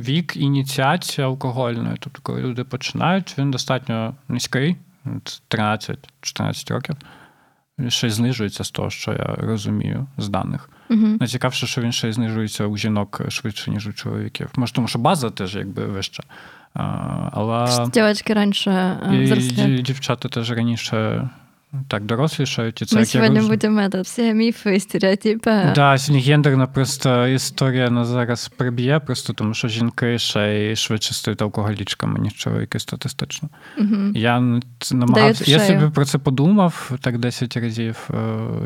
[0.02, 4.76] вік ініціації алкогольної, тобто, коли люди починають, він достатньо низький,
[5.50, 6.96] 13-14 років.
[7.87, 10.69] Ще й знижується з того, що я розумію з даних.
[10.89, 11.07] Угу.
[11.19, 14.49] Найцікавіше, що він ще й знижується у жінок швидше, ніж у чоловіків.
[14.55, 16.23] Може, тому що база теж якби вища.
[17.31, 18.97] Але Дівчатки раніше
[19.67, 21.29] і дівчата теж раніше
[21.87, 22.81] так дорослішають.
[22.81, 23.47] І це, Ми сьогодні роз...
[23.47, 25.71] будемо всі міфи і стереотипи.
[25.75, 31.13] Да, сьогодні гендерна просто історія на зараз приб'є, просто тому що жінки ще й швидше
[31.13, 33.49] стають алкоголічками, ніж чоловіки статистично.
[33.77, 34.11] Угу.
[34.15, 34.59] Я
[34.91, 35.51] намагався.
[35.51, 38.09] Я собі про це подумав так 10 разів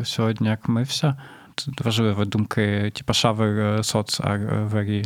[0.04, 1.15] сьогодні, як мився.
[1.56, 5.06] Це важливі думки, типу, shower thoughts are very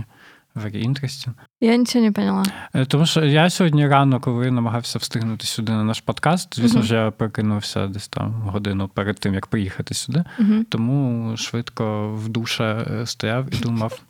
[0.55, 1.33] interesting.
[1.61, 2.43] Я нічого не поняла.
[2.73, 6.93] Е, тому що я сьогодні рано, коли намагався встигнути сюди на наш подкаст, звісно uh-huh.
[7.05, 10.23] я прокинувся десь там годину перед тим, як приїхати сюди.
[10.39, 10.63] Uh-huh.
[10.69, 14.01] Тому швидко в душе стояв і думав,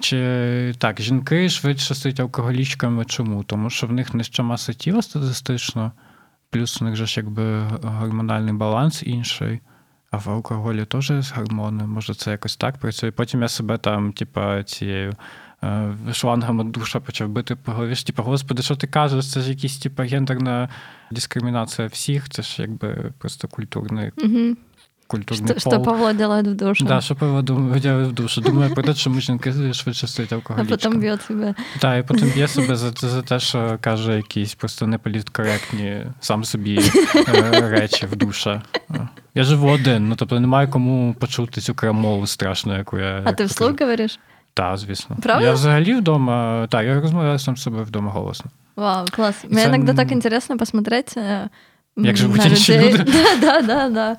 [0.00, 3.04] чи так, жінки швидше стають алкоголічками.
[3.04, 3.44] Чому?
[3.44, 5.92] Тому що в них нижча маса тіла статистично,
[6.50, 9.60] плюс у них же ж якби гормональний баланс інший.
[10.10, 13.10] А в алкоголі теж гормони, може, це якось так працює.
[13.10, 15.16] Потім я себе там, типа, цією Е,
[16.12, 17.94] шлангами душа почав бити по голові.
[17.94, 19.30] Типу, господи, що ти кажеш?
[19.30, 20.68] Це ж якась типу, гендерна
[21.10, 24.12] дискримінація всіх, це ж якби просто культурний.
[24.16, 24.56] Угу.
[25.06, 26.84] Культурний що, що Павло делает в душу.
[26.84, 28.40] Да, що Павло делает в душу.
[28.40, 30.74] Думаю про те, що жінки швидше стають алкоголічками.
[30.74, 31.54] А потім б'є себе.
[31.78, 36.80] Так, і потім б'є себе за, за те, що каже якісь просто неполіткоректні сам собі
[37.16, 38.62] е, речі в душа.
[39.34, 43.22] Я живу один, ну тобто немає кому почути цю крамову страшну, яку я.
[43.24, 44.18] А ти вслух говориш?
[44.54, 45.16] Так, звісно.
[45.22, 45.46] Правда?
[45.46, 48.50] Я взагалі вдома, так, я розмовляю сам з собою вдома голосно.
[48.76, 49.44] Вау, клас.
[49.44, 49.74] Мені це...
[49.74, 51.16] іноді так інтересно посмотреть
[51.96, 53.04] Як живуть інші люди.
[53.40, 54.16] Да, да, да.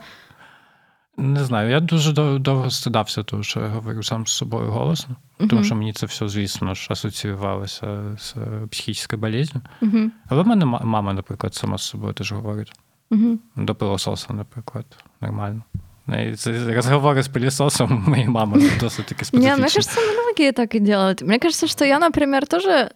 [1.18, 5.48] Не знаю, я дуже довго стидався, того, що я говорю сам з собою голосно, uh-huh.
[5.48, 8.36] тому що мені це все, звісно ж, асоціювалося з
[8.72, 9.62] психічною болезнью.
[9.82, 10.10] Uh-huh.
[10.30, 12.72] Але в мене мама, наприклад, сама з собою теж говорить.
[13.12, 13.38] Uh-huh.
[13.56, 14.86] До пилососа, наприклад,
[15.22, 15.64] нормально.
[16.07, 19.39] Разговоры с пылесосом моей мамы досить-таки специфичны.
[19.39, 21.23] Не, мне кажется, многие так и делают.
[21.23, 22.93] Мне кажется, что я, например, тоже...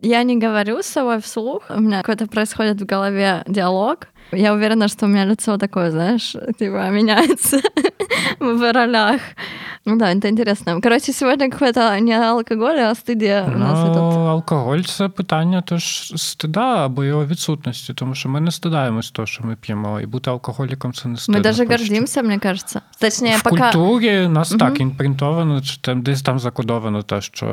[0.00, 1.62] Я не говорю с собой вслух.
[1.70, 4.08] У меня какой-то происходит в голове диалог.
[4.32, 7.60] Я уверена, что у меня лицо такое, знаешь, типа меняется
[8.40, 9.20] в ролях.
[9.84, 10.80] Ну да, это интересно.
[10.80, 13.78] Короче, сегодня какой-то не алкоголь, а стыдія у нас.
[13.78, 14.12] Ну, этот...
[14.28, 19.44] Алкоголь це питання теж стида або його відсутності, тому що ми не стидаємось того, що
[19.44, 20.00] ми п'ємо.
[20.00, 21.38] І бути алкоголіком це не стидно.
[21.38, 22.80] Ми навіть гордимося, мені кажеться.
[23.00, 23.70] Точніше, в пока...
[23.72, 24.58] культурі нас угу.
[24.58, 27.46] так інпринтовано, чи там десь там закодовано те, що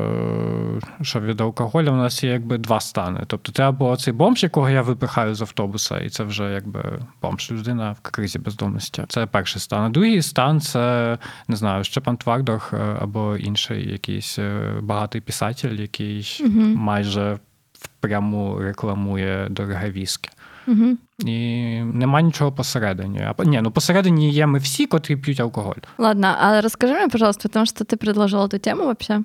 [1.02, 3.20] що від алкоголю в нас є якби два стани.
[3.26, 7.51] Тобто це або цей бомж, якого я випихаю з автобуса, і це вже якби бомж
[7.51, 9.03] людина в кризі бездомності.
[9.07, 9.83] Це перший стан.
[9.83, 15.73] А другий стан це не знаю, Щепан Твардох е, або інший якийсь е, багатий писатель,
[15.73, 17.39] який uh майже
[17.73, 20.29] впряму рекламує дороге віскі.
[20.67, 23.19] uh І нема нічого посередині.
[23.19, 25.81] А ні, ну посередині є ми всі, котрі п'ють алкоголь.
[25.97, 29.21] Ладно, а розкажи мені, пожалуйста, тому що ти предложила цю тему вообще.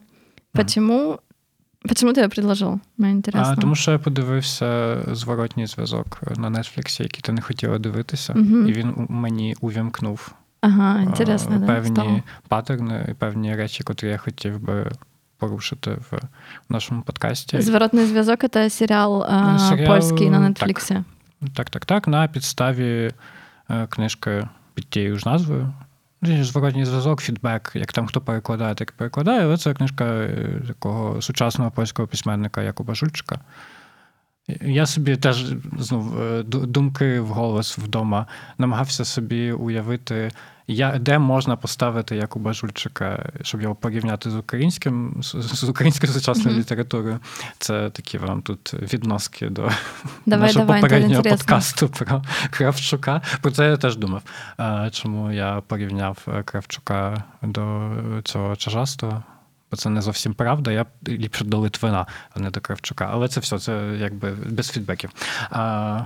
[0.52, 1.18] Почему
[1.88, 2.80] Почему ти я предложив?
[2.98, 3.54] Мені інтересно.
[3.58, 8.66] А, Тому що я подивився зворотній зв'язок на Нетфліксі, який ти не хотіла дивитися, uh
[8.68, 14.92] і він мені увімкнув Ага, інтересно, певні да, паттерни, певні речі, котрі я хотів би
[15.38, 16.20] порушити в
[16.68, 17.60] нашому подкасті.
[17.60, 19.26] Зворотний зв'язок це серіал,
[19.58, 20.94] серіал польський на Нетфліксі.
[21.40, 22.08] Так, так, так, так.
[22.08, 23.10] На підставі
[23.70, 25.72] е, книжки під тією ж назвою.
[26.22, 29.44] Зворотній зв'язок, фідбек, як там хто перекладає, так і перекладає.
[29.44, 33.40] Але це книжка е, такого сучасного польського письменника Якуба Жульчика.
[34.60, 38.26] Я собі теж знов е, думки в голос вдома
[38.58, 40.30] намагався собі уявити,
[40.70, 46.60] я, де можна поставити Якуба Жульчика, щоб його порівняти з українським, з українською сучасною mm-hmm.
[46.60, 47.18] літературою.
[47.58, 49.70] Це такі вам тут відноски до
[50.26, 53.22] давай, нашого давай, попереднього подкасту про Кравчука.
[53.40, 54.22] Про це я теж думав.
[54.92, 57.90] Чому я порівняв е, Кравчука до
[58.24, 59.22] цього чажастого?
[59.70, 60.72] Бо це не зовсім правда.
[60.72, 62.06] Я ліпше до Литвина,
[62.36, 63.10] а не до Кравчука.
[63.12, 65.10] Але це все, це якби без фідбеків.
[65.50, 66.04] А, а,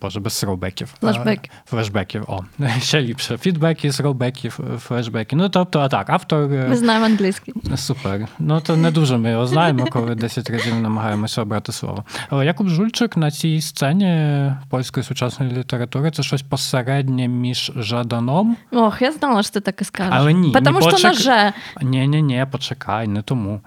[0.00, 0.94] Боже, без сроубеків.
[1.00, 1.50] Флешбеки.
[1.66, 2.24] Флешбеків.
[2.28, 2.40] О,
[2.80, 3.38] ще ліпше.
[3.38, 5.36] Фідбеки, сроубеків, флешбеки.
[5.36, 6.52] Ну, тобто, а так, автор.
[6.52, 7.54] Е, ми знаємо англійський.
[7.76, 8.28] Супер.
[8.38, 12.04] Ну, то не дуже ми його знаємо, коли 10 разів намагаємося обрати слово.
[12.30, 18.56] Але Якуб Жульчик на цій сцені польської сучасної літератури це щось посереднє між Жаданом.
[18.72, 20.12] Ох, я знала, що ти так і скажеш.
[20.16, 20.52] Але ні.
[20.52, 21.04] Тому що почек...
[21.04, 21.52] на «же».
[21.82, 22.95] Ні, ні, ні, почекай.
[23.02, 23.60] А, не тому.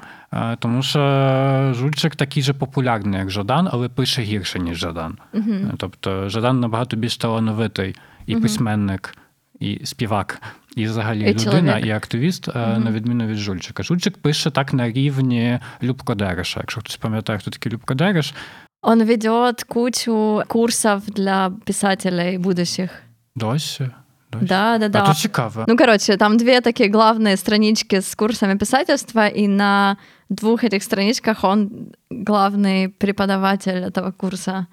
[0.59, 5.17] Тому що Жульчик такий же популярний, як Жадан, але пише гірше, ніж Жадан.
[5.33, 5.73] Uh-huh.
[5.77, 8.41] Тобто Жадан набагато більш талановитий і uh-huh.
[8.41, 9.17] письменник,
[9.59, 10.41] і співак,
[10.75, 11.85] і взагалі І людина, чоловік.
[11.85, 13.83] і активіст, е, на відміну від Жульчика.
[13.83, 16.59] Жульчик пише так на рівні Любко Дереша.
[16.59, 18.33] Якщо хтось пам'ятає, хто такий Любко Дереш,
[18.81, 23.03] Он ведет кучу курсов для писателей будущих.
[23.35, 23.89] досі.
[24.32, 24.44] досі.
[24.46, 25.06] Да, да, А да.
[25.06, 25.64] то цікаво.
[25.68, 29.96] Ну, короче, там две такие главные странички с курсами писательства, и на
[30.30, 31.70] двух этих страничках он
[32.10, 34.66] главный преподаватель этого курса.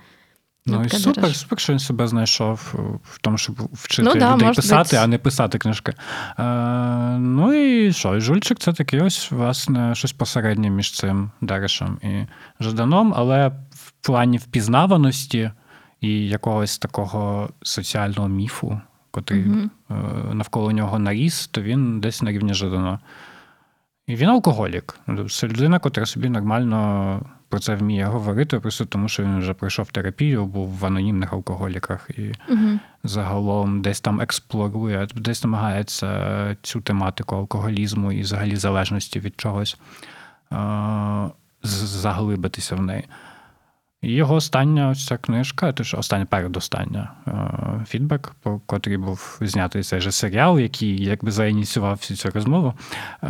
[0.66, 1.38] Ну і Любка супер, Дереш.
[1.40, 4.84] супер, що він себе знайшов е, в тому, щоб вчити Ну да, людей може писати,
[4.84, 4.98] бути.
[4.98, 5.94] а не писати книжки.
[6.40, 6.44] Е,
[7.20, 8.16] ну і що?
[8.16, 12.26] І Жульчик це такий ось, власне, щось посереднє між цим Дерешем і
[12.60, 15.52] Жаданом, але в плані впізнаваності
[16.02, 18.82] і якогось такого соціального міфу,
[19.17, 19.45] котрий
[19.91, 19.95] е,
[20.35, 22.99] навколо нього наріс, то він десь на рівні Жадана.
[24.07, 24.99] І він алкоголік.
[25.31, 29.91] Це людина, котра собі нормально про це вміє говорити, просто тому що він вже пройшов
[29.93, 32.81] терапію, був в анонімних алкоголіках і Мгм.
[33.05, 39.77] загалом десь там експлорує, десь намагається цю тематику алкоголізму і взагалі залежності від чогось
[40.53, 41.31] е-
[41.63, 43.05] заглибитися в неї.
[44.07, 50.01] І його остання ця книжка, тож остання передостання е, фідбек, по котрий був знятий цей
[50.01, 52.75] же серіал, який якби заініціював всю цю розмову.
[53.23, 53.29] Е,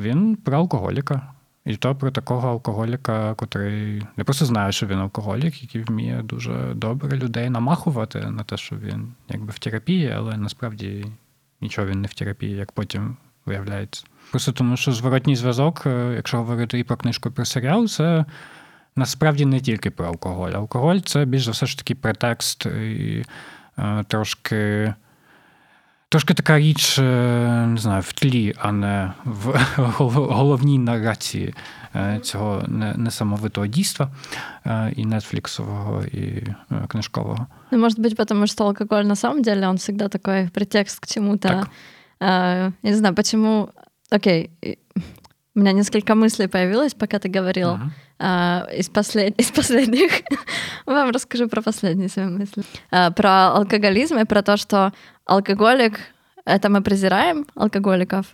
[0.00, 1.22] він про алкоголіка.
[1.64, 6.72] І то про такого алкоголіка, котрий не просто знає, що він алкоголік, який вміє дуже
[6.74, 11.06] добре людей намахувати на те, що він якби в терапії, але насправді
[11.60, 14.04] нічого він не в терапії, як потім виявляється.
[14.30, 18.24] Просто тому, що зворотній зв'язок, е, якщо говорити і про книжку, і про серіал, це
[18.96, 20.50] насправді не тільки про алкоголь.
[20.50, 23.24] Алкоголь це більш за все ж таки претекст і
[23.78, 24.94] е, трошки.
[26.08, 27.02] Трошки така річ, е,
[27.66, 29.60] не знаю, в тлі, а не в
[30.12, 31.54] головній нарації
[31.96, 32.64] е, цього
[32.96, 34.10] несамовитого дійства
[34.96, 36.46] і нетфліксового, і
[36.88, 37.46] книжкового.
[37.70, 41.48] Ну, может быть, потому что алкоголь на самом деле, он всегда такой претекст к чему-то.
[41.48, 41.68] Так.
[42.22, 43.68] Э, я не знаю, почему...
[44.10, 44.50] Окей,
[45.54, 47.76] у меня несколько мыслей появилось, пока ты говорил.
[47.76, 47.92] Мгм.
[48.18, 49.38] А, из, послед...
[49.38, 50.22] из последних
[50.86, 52.62] вам расскажу про последние свои мысли.
[52.90, 54.92] А, про алкоголизм и про то, что
[55.26, 56.00] алкоголик
[56.44, 58.26] это мы презираем алкоголиков,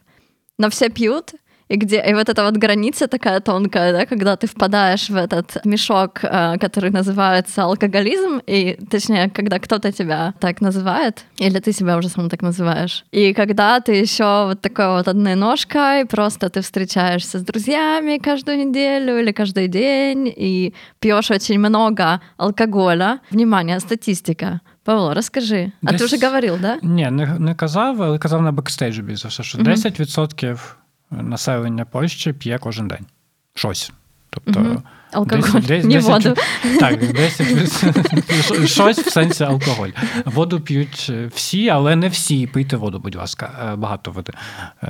[0.59, 1.33] но все пьют
[1.70, 5.66] И где и вот эта вот граница такая тонкая, да, когда ты впадаешь в этот
[5.66, 11.98] мешок, а, который называется алкоголизм, и точнее, когда кто-то тебя так называет, или ты себя
[11.98, 13.06] уже сам так называешь.
[13.12, 18.58] И когда ты еще вот такой вот одной ножкой, просто ты встречаешься с друзьями каждую
[18.68, 23.20] неделю или каждый день и пьешь очень много алкоголя.
[23.32, 24.60] Внимание, статистика.
[24.84, 25.72] Павло, расскажи.
[25.82, 26.78] А ты Десь- уже говорил, да?
[26.84, 29.68] Ні, не, не казав, але казав на бекстейджі більш за все, що Мгм.
[29.68, 30.76] 10%
[31.11, 33.07] населення Польщі п'є кожен день.
[33.55, 33.93] Щось.
[34.31, 34.83] Тобто, угу.
[35.13, 36.35] Алкоголь, десь- не воду.
[36.81, 38.67] Так, 10%.
[38.67, 39.89] щось в сенсі алкоголь.
[40.25, 42.47] Воду п'ють всі, але не всі.
[42.47, 44.33] Пийте воду, будь ласка, Е, багато води.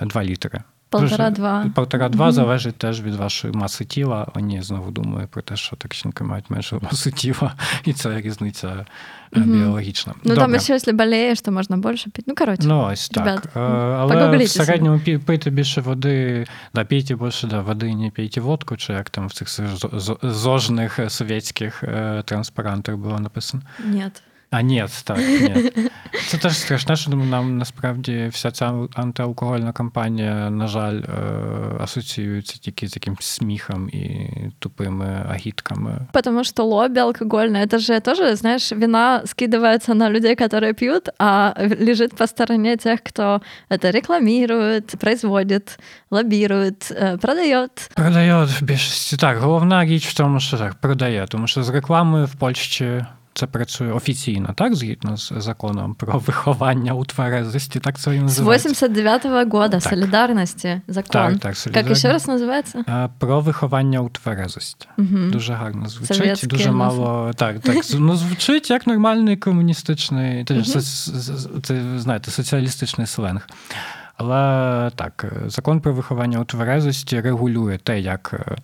[0.03, 0.63] 2 літри.
[0.91, 1.67] Полтора-два.
[1.75, 2.33] Полтора-два Мгм.
[2.35, 4.27] залежить теж від вашої маси тіла.
[4.35, 8.87] О, ні, знову думаю про те, що так мають меншу масу тіла, і це різниця
[9.33, 9.53] Мгм.
[9.53, 10.15] біологічна.
[10.25, 10.57] Ну, там Добре.
[10.57, 12.25] еще, если болеешь, то можно больше пить.
[12.29, 12.63] Ну, короче.
[12.65, 13.27] Ну, ось так.
[13.27, 18.41] Ребят, Е, Але в середньому пийте більше води, да, пійте більше да, води, не пійте
[18.41, 23.63] водку, чи як там в цих зо- зо- зожних совєтських е, транспарантах було написано.
[23.85, 24.23] Нет.
[24.54, 25.72] А ні, так, ні.
[26.28, 31.08] Це теж страшне, що нам насправді вся ця антиалкогольна кампанія, на жаль, е,
[31.80, 36.08] асоціюється тільки з якимсь сміхом і тупими агітками.
[36.12, 41.54] Потому что лобби алкогольное, это же тоже, знаешь, вина скидывается на людей, которые пьют, а
[41.80, 45.80] лежит по стороне тех, кто это рекламирует, производит,
[46.12, 47.92] лоббирует, э, продает.
[47.96, 49.18] Продає в більшості.
[49.18, 53.06] Так, головна річ в тому, що так, продає, тому що з рекламою в Польщі
[53.39, 58.69] це працює офіційно, так, згідно з законом про виховання у тверезості, так це і називається.
[58.69, 59.83] 89 года Так.
[59.83, 61.11] солидарности закон.
[61.13, 61.91] Так, так, Как солідарно.
[61.93, 63.05] еще раз называется?
[63.05, 64.89] Е, Про виховання у тверезості.
[64.97, 65.31] Мгм.
[65.31, 67.33] Дуже гарно звучить, Совєтське дуже мало.
[67.37, 67.77] Так, так.
[67.95, 70.81] Ну, звучить як нормальний комуністичний, це, це,
[71.63, 73.49] це, знаєте, соціалістичний сленг.
[74.17, 78.57] Але так, закон про виховання у тверезості регулює те, як е,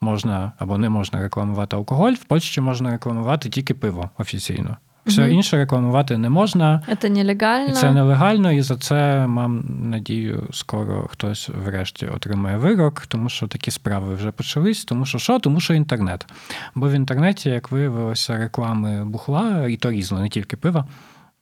[0.00, 2.12] можна або не можна рекламувати алкоголь.
[2.12, 4.76] В Польщі можна рекламувати тільки пиво офіційно.
[5.06, 5.32] Все Мгм.
[5.32, 6.82] інше рекламувати не можна.
[6.88, 7.68] Это нелегально.
[7.68, 13.46] І це нелегально, і за це мам надію, скоро хтось врешті отримає вирок, тому що
[13.46, 14.84] такі справи вже почались.
[14.84, 15.38] Тому що що?
[15.38, 16.26] Тому що інтернет.
[16.74, 20.86] Бо в інтернеті, як виявилося, реклами бухла, і то різно, не тільки пива.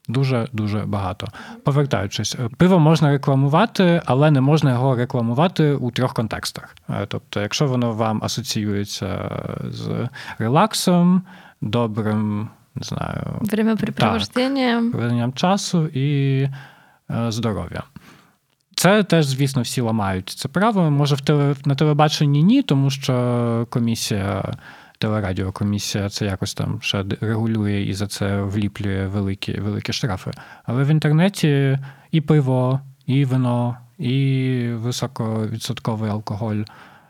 [0.09, 1.27] Дуже дуже багато.
[1.65, 6.77] Повертаючись, пиво можна рекламувати, але не можна його рекламувати у трьох контекстах.
[6.91, 9.31] Е, Тобто, якщо воно вам асоціюється
[9.71, 11.23] з релаксом,
[11.61, 14.91] добрим, не знаю, Времяпрепровождение.
[14.91, 16.49] проведенням часу і
[17.29, 17.83] здоров'я.
[18.75, 20.91] Це теж, звісно, всі ламають це право.
[20.91, 24.55] Може, в теле, на телебаченні ні, тому що комісія,
[24.99, 30.30] телерадіокомісія це якось там ще регулює і за це вліплює великі великі штрафи.
[30.64, 31.78] Але в інтернеті
[32.11, 36.62] і пиво, і вино, і високовідсотковий алкоголь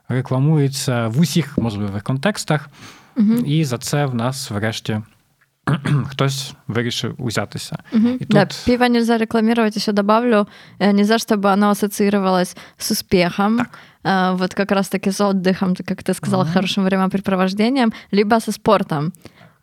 [0.08, 2.68] рекламується в усіх можливих контекстах,
[3.16, 3.32] угу.
[3.32, 5.00] і за це в нас врешті.
[6.08, 7.78] хтось вирішив узятися.
[7.92, 8.08] Угу.
[8.08, 8.28] И тут...
[8.28, 10.48] Да, пиво нельзя рекламировать, еще добавлю.
[10.78, 13.58] Э, нельзя, чтобы оно ассоциировалось с успехом.
[13.58, 13.78] Так.
[14.08, 16.50] Э, вот как раз-таки с отдыхом, как ты сказал, угу.
[16.52, 19.12] хорошим времяпрепровождением, либо со спортом.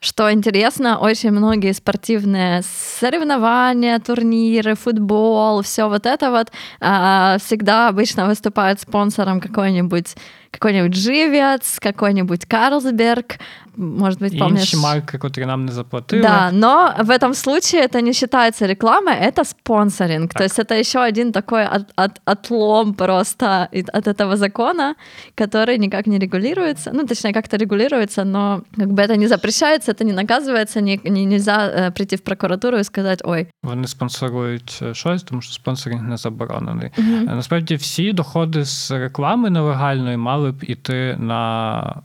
[0.01, 2.61] Что интересно, очень многие спортивные
[2.99, 10.15] соревнования, турниры, футбол, все вот это вот а, всегда обычно выступают спонсором какой-нибудь
[10.50, 13.38] какой-нибудь Живец, какой-нибудь Карлсберг,
[13.76, 14.60] может быть, помнишь?
[14.60, 16.22] Інші марки, которые нам не заплатили.
[16.22, 20.32] Да, но в этом случае это не считается рекламой, это спонсоринг.
[20.32, 20.38] Так.
[20.38, 24.94] То есть это еще один такой от, от, отлом просто от этого закона,
[25.34, 26.90] который никак не регулируется.
[26.92, 31.24] Ну, точнее, как-то регулируется, но как бы это не запрещается, это не наказывается, не, не,
[31.24, 33.46] нельзя э, прийти в прокуратуру и сказать, ой.
[33.62, 36.90] Вони спонсорують щось, тому що спонсоринг не заборонений.
[36.98, 37.34] Угу.
[37.34, 42.01] Насправді всі доходи з реклами нелегальної мали б іти на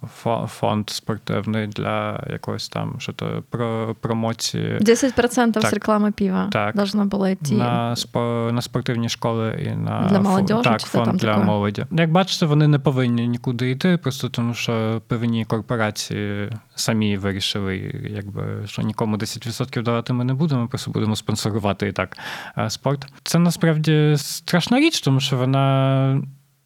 [0.46, 4.78] фонд спортивний для якогось там що то про промоції.
[4.80, 7.54] 10% так, з реклами пива так, должно було йти.
[7.54, 11.44] На спо, на спортивні школи і на для молодежі, так, фонд там для таке?
[11.44, 11.86] молоді.
[11.90, 17.76] Як бачите, вони не повинні нікуди йти, просто тому що певні корпорації самі вирішили,
[18.10, 22.18] якби що нікому 10% давати ми не будемо, просто будемо спонсорувати і так
[22.58, 23.06] е, спорт.
[23.22, 26.22] Це насправді страшна річ, тому що вона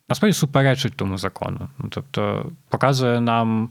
[0.10, 1.70] насправді суперечить тому закону.
[1.78, 3.70] Ну, Тобто показує нам.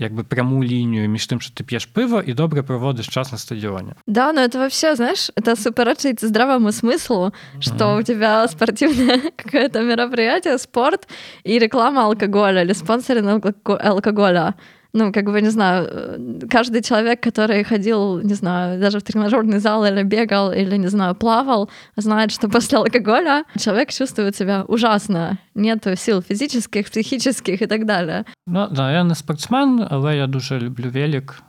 [0.00, 3.94] якби прямую линию между тем, что ты пьешь пиво и добре проводишь час на стадионе.
[4.06, 8.00] Да, но это вообще, знаешь, это суперечит здравому смыслу, что mm-hmm.
[8.00, 11.06] у тебя спортивное какое-то мероприятие, спорт
[11.44, 14.54] и реклама алкоголя или спонсоринг алкоголя.
[14.94, 19.58] ну, как бы, не знаю, э, каждый человек, который ходил, не знаю, даже в тренажерный
[19.58, 25.38] зал или бегал, или, не знаю, плавал, знает, что после алкоголя человек чувствует себя ужасно.
[25.54, 28.24] Нету сил физических, психических и так далі.
[28.46, 31.42] Ну, да, я не спортсмен, але я дуже люблю велик.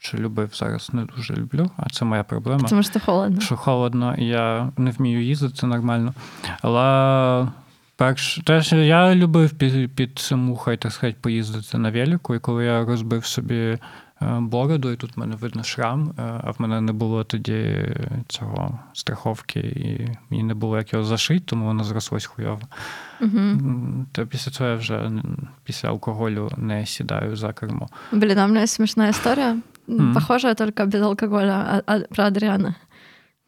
[0.00, 2.68] Що любив зараз не дуже люблю, а це моя проблема.
[2.68, 3.40] Тому що холодно.
[3.40, 6.14] Що холодно, і я не вмію їздити нормально.
[6.62, 7.48] Але
[7.95, 12.85] Перш теж я любив під під самухай, так сказати, поїздити на велику, і коли я
[12.85, 13.79] розбив собі е,
[14.39, 17.95] бороду, і тут в мене видно шрам, е, а в мене не було тоді
[18.27, 22.61] цього страховки, і мені не було як його зашити, тому воно зрослось хуйово.
[23.21, 23.59] Угу.
[24.11, 25.11] То після цього я вже
[25.63, 27.87] після алкоголю не сідаю за кермо.
[28.11, 29.57] Блін, у мене смішна історія.
[29.87, 30.13] Mm-hmm.
[30.13, 32.75] Похожа тільки без алкоголя, а, а про Адріана.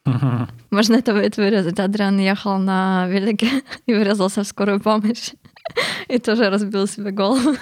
[0.05, 0.47] Угу.
[0.71, 1.79] Можно это вырезать.
[1.79, 3.47] Адриан ехал на велике
[3.87, 5.33] и врезался в скорую помощь.
[6.09, 7.55] І теж розбив собі голову.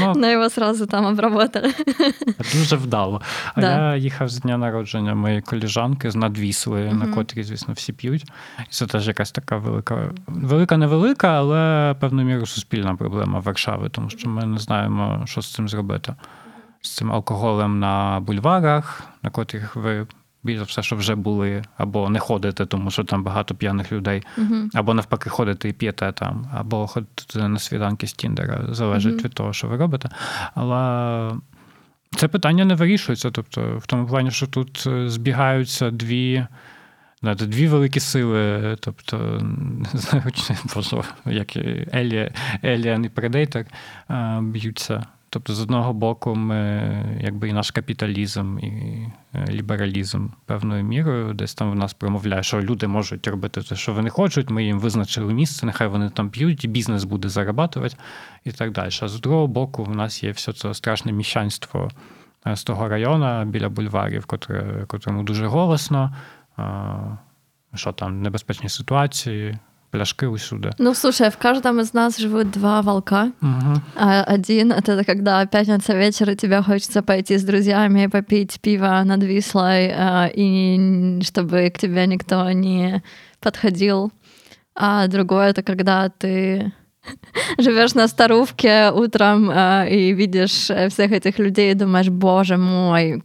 [0.00, 1.74] Ну, На його сразу там обработали.
[2.54, 3.20] Дуже вдало.
[3.54, 3.90] А да.
[3.90, 6.92] я їхав з дня народження моєї коліжанки з надвісли, uh-huh.
[6.92, 8.22] на котрі, звісно, всі п'ють.
[8.58, 14.10] І це теж якась така велика, велика, невелика, але певною мірою суспільна проблема Варшави, тому
[14.10, 16.14] що ми не знаємо, що з цим зробити.
[16.80, 20.06] З цим алкоголем на бульварах, на котрих ви
[20.44, 24.22] більш за все, що вже були, або не ходите, тому що там багато п'яних людей,
[24.38, 24.68] uh-huh.
[24.74, 29.24] або навпаки, ходите і п'єте там, або ходите на свіданки з Тіндера, залежить uh-huh.
[29.24, 30.08] від того, що ви робите.
[30.54, 31.32] Але
[32.16, 33.30] це питання не вирішується.
[33.30, 36.46] Тобто, в тому плані, що тут е, збігаються дві.
[37.22, 39.16] Дві великі сили, тобто,
[40.14, 40.22] не
[41.26, 41.56] як
[41.94, 42.30] Елі,
[42.64, 43.66] Еліан і Предейтер
[44.40, 49.06] б'ються Тобто, з одного боку, ми якби і наш капіталізм, і
[49.48, 54.10] лібералізм певною мірою, десь там в нас промовляє, що люди можуть робити те, що вони
[54.10, 54.50] хочуть.
[54.50, 57.96] Ми їм визначили місце, нехай вони там п'ють, і бізнес буде зарабатувати
[58.44, 58.90] і так далі.
[59.02, 61.90] А з другого боку, в нас є все це страшне міщанство
[62.46, 66.14] е, з того району біля бульварів, котре, котрому дуже голосно,
[67.74, 69.58] що там небезпечні ситуації
[69.94, 70.70] пляшки усюди.
[70.78, 73.30] Ну, слушай, в каждом из нас живут два волка.
[73.40, 73.80] Угу.
[73.96, 79.94] Один— это когда пятница вечер, и тебе хочется пойти с друзьями попить пиво над Вислой,
[80.34, 83.04] и чтобы к тебе никто не
[83.40, 84.10] подходил.
[84.74, 86.72] А другое— это когда ты
[87.58, 93.22] живешь на Старувке утром и видишь всех этих людей и думаешь, боже мой,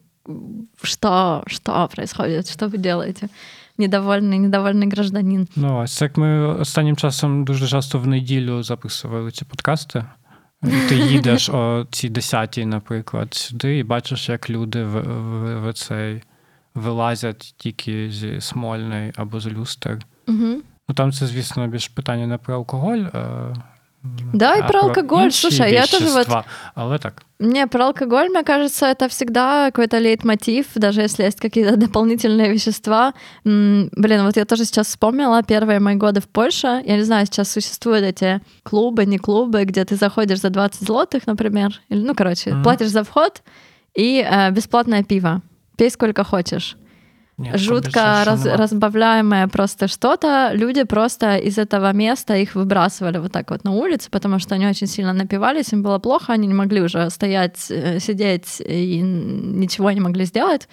[0.83, 3.27] что, что происходит, что вы делаете?
[3.79, 5.47] Недовольний, недовольний гражданин.
[5.55, 10.05] Ну ось як ми останнім часом дуже часто в неділю записували ці подкасти.
[10.89, 16.21] Ти їдеш о цій десятій, наприклад, сюди, і бачиш, як люди в, в, в цей
[16.75, 19.97] вилазять тільки зі Смольної або з люстер.
[20.27, 20.61] Угу.
[20.89, 23.03] Ну там це, звісно, більш питання не про алкоголь.
[24.33, 25.31] Да, и а про алкоголь.
[25.31, 26.27] Слушай, я тоже вот-.
[26.75, 27.23] Але так.
[27.39, 33.13] Не, про алкоголь, мне кажется, это всегда какой-то лейтмотив, даже если есть какие-то дополнительные вещества.
[33.43, 36.81] Блин, вот я тоже сейчас вспомнила первые мои годы в Польше.
[36.85, 41.27] Я не знаю, сейчас существуют эти клубы, не клубы, где ты заходишь за 20 злотых,
[41.27, 41.81] например.
[41.89, 42.63] Или, ну, короче, Мгм.
[42.63, 43.41] платишь за вход
[43.95, 45.41] и э, бесплатное пиво.
[45.77, 46.77] Пей сколько хочешь.
[47.39, 50.51] Ні, Жутко раз- разбавляемое просто что-то.
[50.53, 54.67] Люди просто из этого места их выбрасывали вот так вот на улицу, потому что они
[54.67, 59.91] очень сильно напивались, им было плохо, они не могли уже стоять, э, сидеть и ничего
[59.91, 60.67] не могли сделать.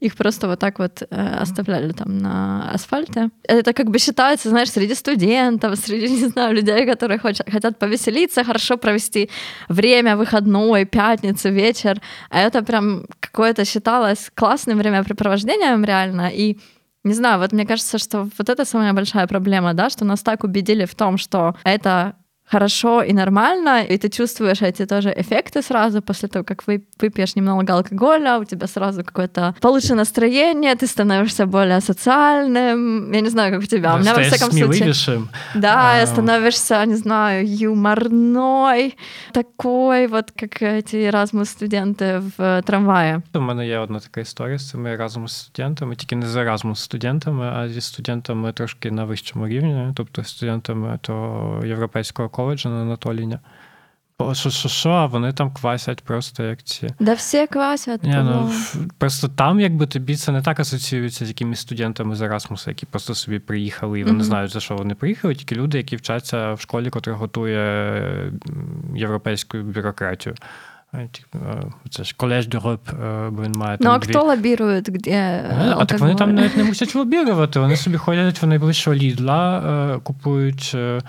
[0.00, 3.30] Их просто вот так вот э, оставляли там на асфальте.
[3.44, 8.44] Это как бы считается, знаешь, среди студентов, среди, не знаю, людей, которые хоч- хотят повеселиться,
[8.44, 9.28] хорошо провести
[9.68, 12.00] время выходной, пятницу, вечер.
[12.30, 16.30] А это прям какое-то считалось классным времяпрепровождением реально.
[16.32, 16.58] И
[17.04, 20.44] не знаю, вот мне кажется, что вот это самая большая проблема, да, что нас так
[20.44, 22.14] убедили в том, что это
[22.49, 27.35] хорошо и нормально, и ты чувствуешь эти тоже эффекты сразу после того, как вы выпьешь
[27.35, 33.11] немного алкоголя, у тебя сразу какое-то получше настроение, ты становишься более социальным.
[33.13, 33.95] Я не знаю, как у тебя.
[33.95, 34.73] у меня, во Стаєш всяком случае...
[34.73, 35.29] сміливішим.
[35.55, 38.95] Да, А, становишься, не знаю, юморной,
[39.31, 43.21] такой вот, как эти Erasmus-студенты в э, трамвае.
[43.33, 47.45] У мене є одна така історія з цими Erasmus студентами, тільки не з Erasmus студентами,
[47.55, 53.38] а зі студентами трошки на вищому рівні, тобто студентами то Європейського коледжу на Анатоліня.
[54.32, 56.88] Що, що, що, а вони там квасять просто як ці.
[57.00, 58.02] Да все квасят.
[58.02, 58.50] Ні, ну,
[58.98, 63.14] просто там, якби тобі це не так асоціюється з якимись студентами з Erasmus, які просто
[63.14, 64.22] собі приїхали, і вони Мгм.
[64.22, 68.32] знають, за що вони приїхали, тільки люди, які вчаться в школі, яка готує
[68.96, 70.34] європейську бюрократію.
[71.12, 71.24] Ті-
[71.90, 74.10] Це ж Д'Europe, е, бо він має там Ну а дві...
[74.10, 77.60] кто лоббирует, где Е, А так вони там навіть не мусять лобірувати.
[77.60, 79.58] Вони собі ходять в найближчого лідла,
[79.96, 81.00] е, купують е,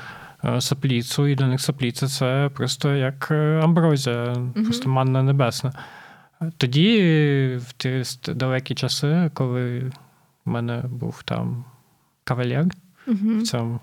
[0.59, 5.73] сапліцу, і для них сапліця це просто як е, амброзія, просто манна небесна.
[6.57, 9.91] Тоді, в ті далекі часи, коли
[10.45, 11.65] в мене був там
[12.23, 12.65] кавалер
[13.07, 13.79] в цьому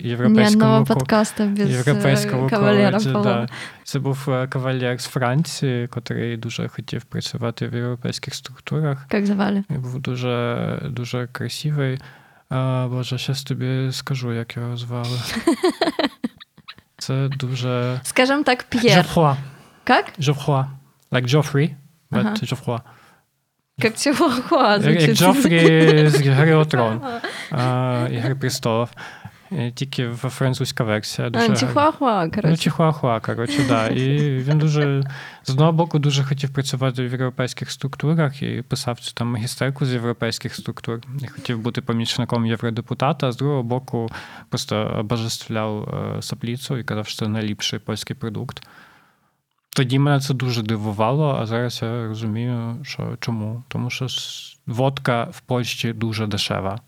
[0.00, 3.48] європейському подкаста без європейському э, коледжі, да.
[3.84, 9.06] Це був е, кавалер з Франції, який дуже хотів працювати в європейських структурах.
[9.08, 9.64] Как звали?
[9.70, 11.98] І був дуже, дуже красивий.
[12.50, 15.18] А, Боже, щас тобі скажу, як його звали.
[16.98, 18.00] Це дуже.
[18.02, 18.92] Скажем так, Пьер.
[19.04, 19.36] Жофруа.
[19.84, 20.12] Как?
[20.18, 20.66] Жофруа.
[21.12, 21.70] Like Joffrey,
[22.10, 22.36] but Ага.
[22.42, 22.80] Жофруа.
[23.82, 25.08] Как Чихуахуа Як, звучит.
[25.08, 27.02] як Джофрі з Гри о Трон.
[27.50, 28.88] А, Ігри престолів.
[29.23, 29.23] І
[29.74, 31.30] Тільки французька версія.
[31.30, 31.56] Дуже А.
[31.56, 32.56] Чихуахуа, Ну.
[32.56, 33.88] Чихуахуа, коротше, да.
[33.88, 35.02] І він дуже
[35.42, 39.92] з одного боку дуже хотів працювати в європейських структурах і писав цю там магістерку з
[39.92, 41.00] європейських структур.
[41.22, 44.08] І хотів бути помічником євродепутата, а з другого боку
[44.48, 45.88] просто обожествляв
[46.18, 48.68] е, сапліцу і казав, що це найліпший польський продукт.
[49.76, 53.62] Тоді мене це дуже дивувало, а зараз я розумію, що чому.
[53.68, 54.06] Тому що
[54.66, 56.80] водка в Польщі дуже дешева.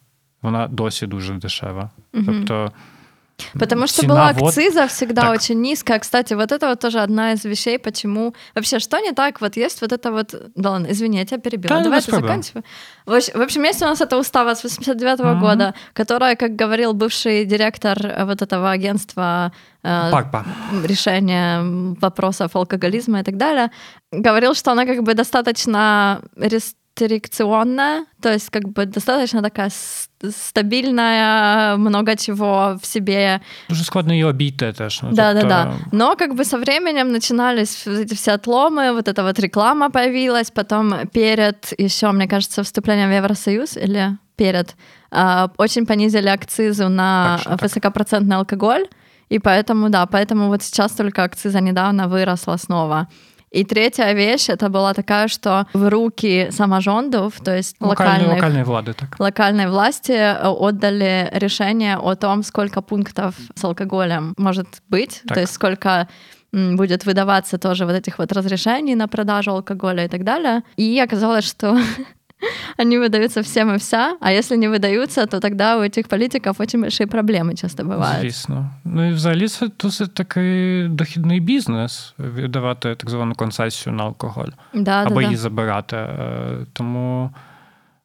[0.42, 1.90] Вона досі дуже дешева.
[2.12, 2.72] Тобто.
[3.58, 5.34] Потому что была акциза всегда Так.
[5.34, 5.98] очень низкая.
[5.98, 8.34] Кстати, вот это вот тоже одна из вещей, почему...
[8.54, 9.40] Вообще, что не так?
[9.40, 10.34] Вот есть вот это вот...
[10.54, 11.76] Да ладно, извини, я тебя перебила.
[11.76, 12.62] Да, Давай заканчивай.
[13.06, 15.40] В общем- есть у нас эта устава с 89 Мгм.
[15.40, 19.52] года, которая, как говорил бывший директор э, вот этого агентства
[19.84, 20.44] э, Парпа.
[20.86, 21.60] решения
[22.00, 23.70] вопросов алкоголизма и так далее,
[24.12, 26.20] говорил, что она как бы достаточно
[26.97, 34.13] рестрикционная, то есть как бы достаточно такая с- стабильная, много чего в себе Дуже складно
[34.13, 35.01] її обійти теж.
[35.03, 35.73] Ну, да, да, тобто, да.
[35.91, 40.51] Но как бы со временем начинались вот эти все отломы, вот эта вот реклама появилась,
[40.51, 44.75] потом перед еще, мне кажется, вступлением в Евросоюз или перед,
[45.11, 47.61] а, очень понизили акцизу на Так, так.
[47.61, 48.85] высокопроцентный алкоголь,
[49.29, 53.07] и поэтому, да, поэтому вот сейчас только акциза недавно выросла снова.
[53.56, 58.92] И третья вещь, это была такая, что в руки саможондов, то есть локальных локальної влади,
[58.92, 59.18] так.
[59.18, 65.36] локальной власти э, отдали решение о том, сколько пунктов с алкоголем может быть, Так.
[65.36, 66.06] то есть сколько
[66.52, 70.62] будет выдаваться тоже вот этих вот разрешений на продажу алкоголя и так далее.
[70.76, 71.78] И оказалось, что
[72.77, 76.81] они выдаются всем и вся, а если не выдаются, то тогда у этих политиков очень
[76.81, 78.21] большие проблемы часто бывают.
[78.21, 78.69] Звісно.
[78.83, 85.03] Ну і взагалі це досить такий дохідний бізнес віддавати так звану концесію на алкоголь Да,
[85.03, 85.41] або да, її да.
[85.41, 85.95] забирати.
[85.95, 87.31] Е, Тому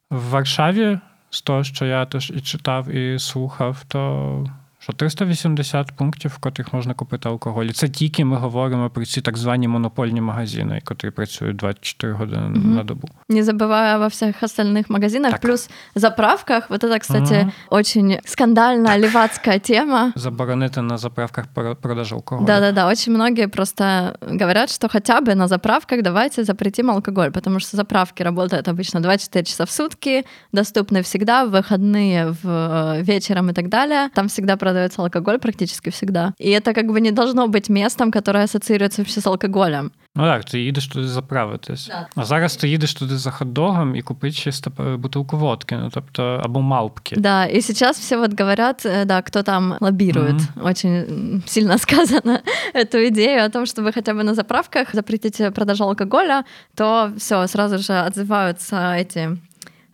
[0.09, 0.99] в Варшаві,
[1.29, 4.45] з того, що я теж і читав, і слухав, то
[4.81, 7.65] що 380 пунктів, в котрих можна купити алкоголь.
[7.65, 12.41] І Це тільки ми говоримо про ці так звані монопольні магазини, котрі працюють 24 години
[12.49, 12.75] Мгм.
[12.75, 13.07] на добу.
[13.29, 15.41] Не забывая во всех остальных магазинах, Так.
[15.41, 16.69] плюс заправках.
[16.69, 17.51] Вот это, кстати, Мгм.
[17.69, 20.13] очень скандальная левацкая тема.
[20.15, 22.45] Заборонити на заправках про- продаж алкоголю.
[22.47, 27.77] Да-да-да, очень многие просто говорят, что хотя бы на заправках давайте запретим алкоголь, потому что
[27.77, 30.23] заправки работают обычно 24 часа в сутки,
[30.53, 34.09] доступны всегда, в выходные, в э, вечером и так далее.
[34.13, 36.33] Там всегда продается алкоголь, практически всегда.
[36.37, 39.91] И это как бы не должно быть местом, которое ассоциируется вообще с алкоголем.
[40.15, 41.87] Ну так, ти їдеш туди заправитись.
[41.87, 42.07] Да.
[42.15, 46.41] А зараз ти їдеш туди за хот-догом і купити чисто е, бутилку водки, ну тобто
[46.43, 47.15] або малпки.
[47.19, 52.41] Да, и сейчас все вот говорят, э, да, кто там лоббирует, очень м, сильно сказано
[52.73, 56.43] эту идею о том, чтобы хотя бы на заправках запретить продажу алкоголя,
[56.75, 59.37] то все, сразу же отзываются эти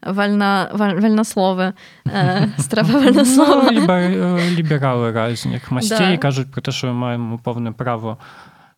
[0.06, 1.72] вольно, воль- вольнословы,
[2.06, 2.92] э, страфа
[3.36, 6.16] Ну, лібер, е, ліберали різних мастей Да.
[6.18, 8.18] кажуть про те, що ми маємо повне право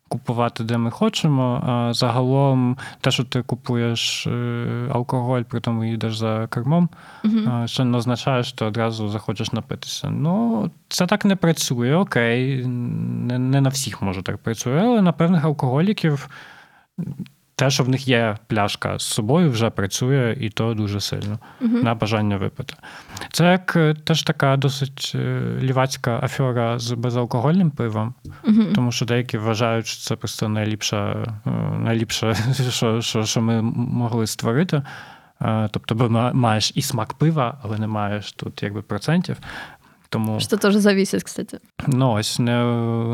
[0.07, 1.63] купувати, де ми хочемо.
[1.67, 6.89] А загалом, те, що ти купуєш е, алкоголь, при тому їдеш за кермом,
[7.47, 10.09] а, що не означає, що ти одразу захочеш напитися.
[10.09, 12.65] Ну, це так не працює, окей.
[12.65, 16.29] Не, не на всіх може так працює, але на певних алкоголіків
[17.61, 21.81] те, що в них є пляшка з собою, вже працює, і то дуже сильно Мгм.
[21.81, 22.73] на бажання випити.
[23.31, 28.67] Це як е, теж така досить е, лівацька афера з безалкогольним пивом, Мгм.
[28.75, 30.49] тому що деякі вважають, що це просто е,
[31.79, 32.35] найліпше,
[32.69, 34.81] що, що, що ми могли створити.
[35.71, 39.37] Тобто, бо ма- маєш і смак пива, але не маєш тут якби процентів.
[40.11, 41.59] Тому Що теж зависит, кстати.
[41.87, 42.63] ну ось не,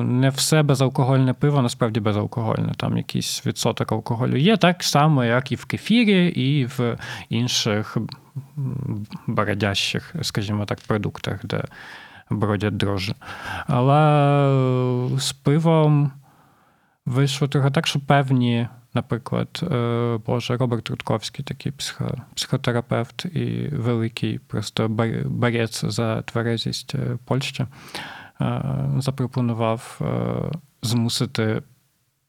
[0.03, 2.73] не все безалкогольне пиво, насправді безалкогольне.
[2.77, 6.97] Там якийсь відсоток алкоголю є, так само, як і в кефірі, і в
[7.29, 7.97] інших
[9.27, 11.63] бородящих, скажімо так, продуктах, де
[12.29, 13.13] бродять дрожжі.
[13.67, 16.11] Але з пивом
[17.07, 24.39] вийшло трохи так, що певні, наприклад, е, Боже, Роберт Рудковський, такий психо, психотерапевт і великий
[24.39, 24.87] просто
[25.25, 27.65] борець за тверезість е, Польщі,
[28.41, 28.61] е,
[28.97, 30.01] запропонував
[30.81, 31.61] змусити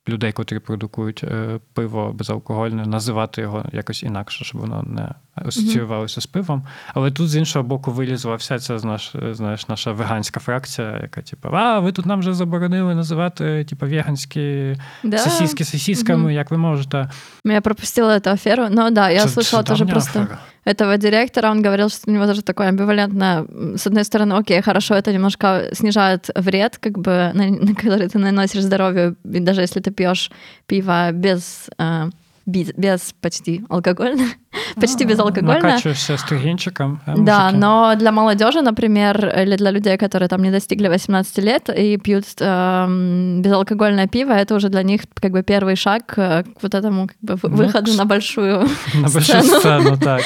[0.09, 6.27] людей, котрі продукують е, пиво безалкогольне, називати його якось інакше, щоб воно не асоціювалося з
[6.27, 6.63] пивом.
[6.95, 11.49] Але тут з іншого боку вилізла вся ця знаєш, знаєш, наша веганська фракція, яка типу,
[11.53, 15.19] а ви тут нам вже заборонили називати типу, веганські Да.
[15.19, 16.31] сосиски сосисками, Мгм.
[16.31, 17.11] як ви можете.
[17.45, 20.39] Я пропустила эту аферу, но да, я Це- слышала це тоже просто афера.
[20.69, 23.47] Этого директора, он говорил, что у него даже такое амбивалентное,
[23.77, 28.19] с одной стороны, окей, хорошо, это немножко снижает вред, как бы, на, на который ты
[28.19, 30.31] наносишь здоровью, и даже если ты пьешь
[30.67, 32.11] пиво без, э,
[32.48, 34.24] без, без почти алкогольно,
[34.82, 35.54] почти безалкогольно.
[35.54, 37.00] Накачуєшся стringенчиком.
[37.08, 37.58] е, Да, мужики.
[37.60, 42.26] но для молодежи, например, или для людей, которые там не достигли 18 лет и пьют
[42.42, 47.08] эм, безалкогольное пиво, это уже для них как бы первый шаг э, к вот этому
[47.08, 49.60] как бы, вы- Ну, выходу на большую На большу сцену.
[49.60, 50.22] сцену, так.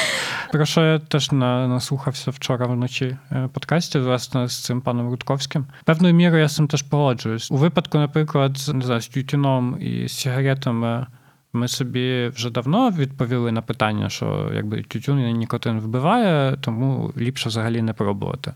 [0.52, 5.66] Про що я теж на- наслухався вчора вночі е, подкастів, власне, з цим паном Рудковським.
[5.86, 7.52] Певною мірою я з цим теж погоджуюсь.
[7.52, 11.06] У випадку, наприклад, з- не знаю, з тютюном і з сигаретами.
[11.53, 17.83] Ми собі вже давно відповіли на питання, що якби тютюн нікотин вбиває, тому ліпше взагалі
[17.83, 18.53] не пробувати.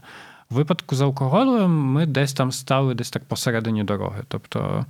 [0.50, 4.22] У випадку з алкоголем ми десь там стали десь так посередині дороги.
[4.28, 4.86] Тобто,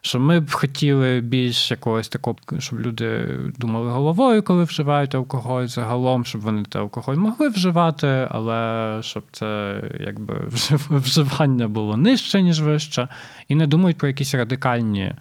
[0.00, 6.24] що ми б хотіли більш якогось такого, щоб люди думали головою, коли вживають алкоголь, загалом,
[6.24, 10.34] щоб вони той алкоголь могли вживати, але щоб це якби
[10.90, 13.08] вживання було нижче, ніж вище,
[13.48, 15.12] і не думають про якісь радикальні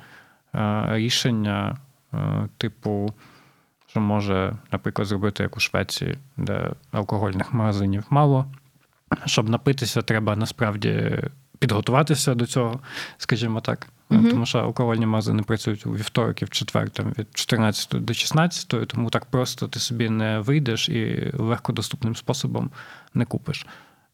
[0.55, 1.77] е, рішення,
[2.57, 3.13] типу.
[3.87, 8.45] Що може, наприклад, зробити як у Швеції, де алкогольних магазинів мало.
[9.25, 11.19] Щоб напитися, треба насправді
[11.59, 12.79] підготуватися до цього,
[13.17, 13.87] скажімо так.
[14.09, 14.29] Мгм.
[14.29, 18.87] Тому що алкогольні магазини працюють у вівторок і в четвер там, від 14 до 16,
[18.87, 22.69] тому так просто ти собі не вийдеш і легкодоступним способом
[23.13, 23.65] не купиш.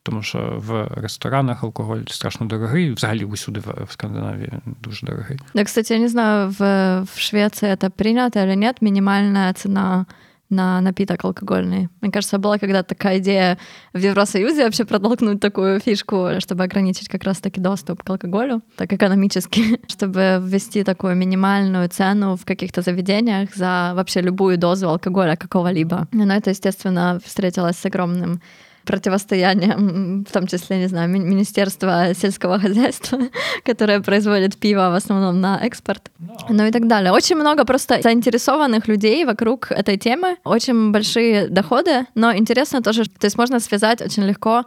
[0.05, 4.53] Тому що в ресторанах алкоголь страшно дорогий, взагалі усюди в в Скандинавії
[4.83, 5.39] дуже дорогий.
[5.55, 6.59] Да, кстати, я не знаю, в,
[7.03, 10.07] в Швеции это принято или нет, минимальная цена
[10.51, 11.89] на напиток алкогольный.
[12.01, 13.57] Мне кажется, была когда-то такая идея
[13.95, 19.81] в Евросоюзе вообще протолкнуть такую фишку, чтобы ограничить как раз-таки доступ к алкоголю, так экономически,
[19.89, 26.09] чтобы ввести такую минимальную цену в каких-то заведениях за вообще любую дозу алкоголя какого-либо.
[26.12, 28.41] Но это, естественно, встретилось с огромным
[28.86, 33.20] противостоянием, м, в том числе, не знаю, Ми- Министерства сельского хозяйства,
[33.66, 36.12] которое производит пиво в основном на экспорт,
[36.50, 37.12] ну и так далее.
[37.12, 43.26] Очень много просто заинтересованных людей вокруг этой темы, очень большие доходы, но интересно тоже, то
[43.26, 44.64] есть можно связать очень легко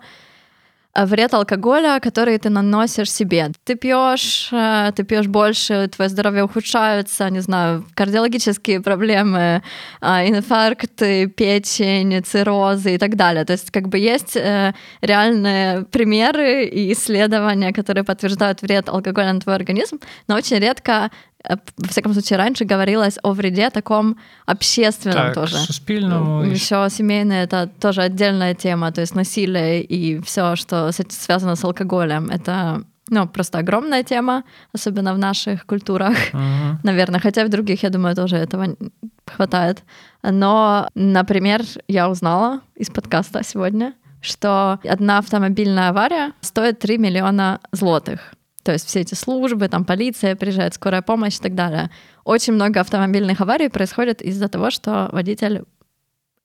[0.94, 3.50] вред алкоголя, который ты наносишь себе.
[3.64, 9.62] Ты пьешь, э, ты пьешь больше, твое здоровье ухудшается, не знаю, кардиологические проблемы,
[10.00, 13.44] инфаркты, печень, циррозы и так далее.
[13.44, 14.36] То есть как бы есть
[15.00, 21.37] реальные примеры и исследования, которые подтверждают вред алкоголя на твой организм, но очень редко Э,
[21.48, 25.56] во всяком случае, раньше говорилось о вреде таком общественном так, тоже.
[25.56, 26.44] Суспільному.
[26.44, 32.30] Еще семейное это тоже отдельная тема, то есть насилие и все, что связано с алкоголем.
[32.30, 34.44] Это ну, просто огромная тема,
[34.74, 36.76] особенно в наших культурах, uh-huh.
[36.82, 38.76] наверное, хотя в других, я думаю, тоже этого
[39.26, 39.82] хватает.
[40.22, 48.34] Но, например, я узнала из подкаста сегодня, что одна автомобильная авария стоит 3 миллиона злотых.
[48.68, 51.88] То есть все эти службы, там полиция приезжает, скорая помощь и так далее.
[52.24, 55.62] Очень много автомобильных аварий происходит из-за того, что водитель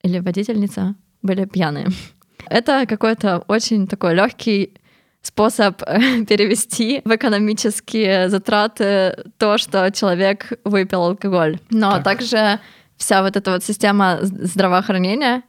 [0.03, 1.89] или водительница были пьяные.
[2.49, 4.73] Это какой-то очень такой легкий
[5.21, 5.79] способ
[6.29, 11.59] перевести в экономические затраты то, что человек выпил алкоголь.
[11.71, 12.03] Но так.
[12.05, 12.61] также
[12.95, 15.43] вся вот эта вот система здравоохранения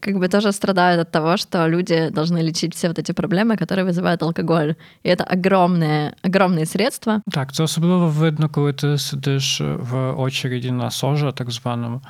[0.00, 3.84] как бы тоже страдают от того, что люди должны лечить все вот эти проблемы, которые
[3.84, 4.74] вызывают алкоголь.
[5.02, 7.22] І це огромне, огромные средства.
[7.30, 12.02] Так, це особливо видно, коли ти сидиш в очереді на сожа, так званому.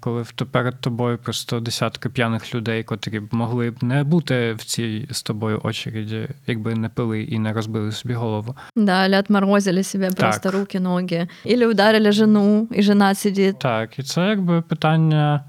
[0.00, 5.08] Коли перед тобою просто десятки п'яних людей, котрі б могли б не бути в цій
[5.10, 8.56] з тобою очереді, якби не пили і не розбили собі голову.
[8.76, 10.16] Да, или отморозили себе так.
[10.16, 13.58] просто руки, ноги, или ударили жену, і жена сидить.
[13.58, 15.44] Так, і це якби питання.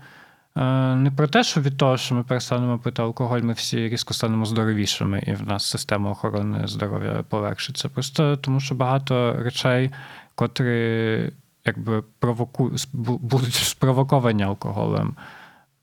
[0.56, 4.14] Е, не про те, що від того, що ми перестанемо пити алкоголь, ми всі різко
[4.14, 7.88] станемо здоровішими, і в нас система охорони здоров'я полегшиться.
[7.88, 9.90] Просто тому, що багато речей,
[10.34, 11.32] котрі
[11.64, 12.72] якби провоку...
[12.92, 15.16] будуть спровоковані алкоголем,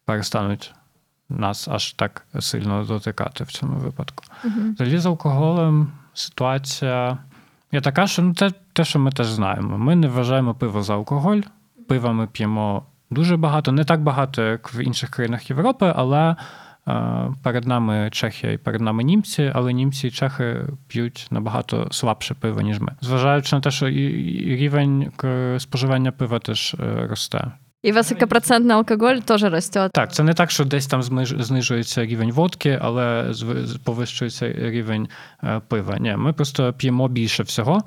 [0.05, 0.73] перестануть
[1.29, 4.23] нас аж так сильно дотикати в цьому випадку.
[4.75, 7.17] Взагалі з алкоголем ситуація
[7.71, 9.77] є така, що ну, те, те, що ми теж знаємо.
[9.77, 11.41] Ми не вважаємо пиво за алкоголь,
[11.87, 16.35] пиво ми п'ємо дуже багато, не так багато, як в інших країнах Європи, але
[16.87, 20.57] е, перед нами Чехія і перед нами німці, але німці і чехи
[20.87, 22.91] п'ють набагато слабше пиво, ніж ми.
[23.01, 25.11] Зважаючи на те, що і рівень
[25.59, 27.51] споживання пива теж е, росте.
[27.83, 29.89] І високопроцентний алкоголь теж росте.
[29.93, 33.33] Так, це не так, що десь там знижується рівень водки, але
[33.83, 35.07] повищується рівень
[35.43, 35.97] е, пива.
[35.97, 37.81] Ні, ми просто п'ємо більше всього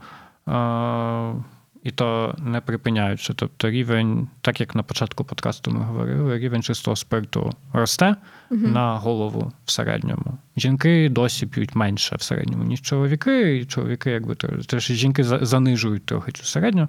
[1.83, 3.35] і то не припиняючи.
[3.35, 8.17] Тобто рівень, так як на початку подкасту ми говорили, рівень чистого спирту росте
[8.51, 8.67] угу.
[8.67, 10.39] на голову в середньому.
[10.57, 14.35] Жінки досі п'ють менше в середньому, ніж чоловіки, і чоловіки, якби
[14.67, 16.89] теж жінки занижують трохи цю середню,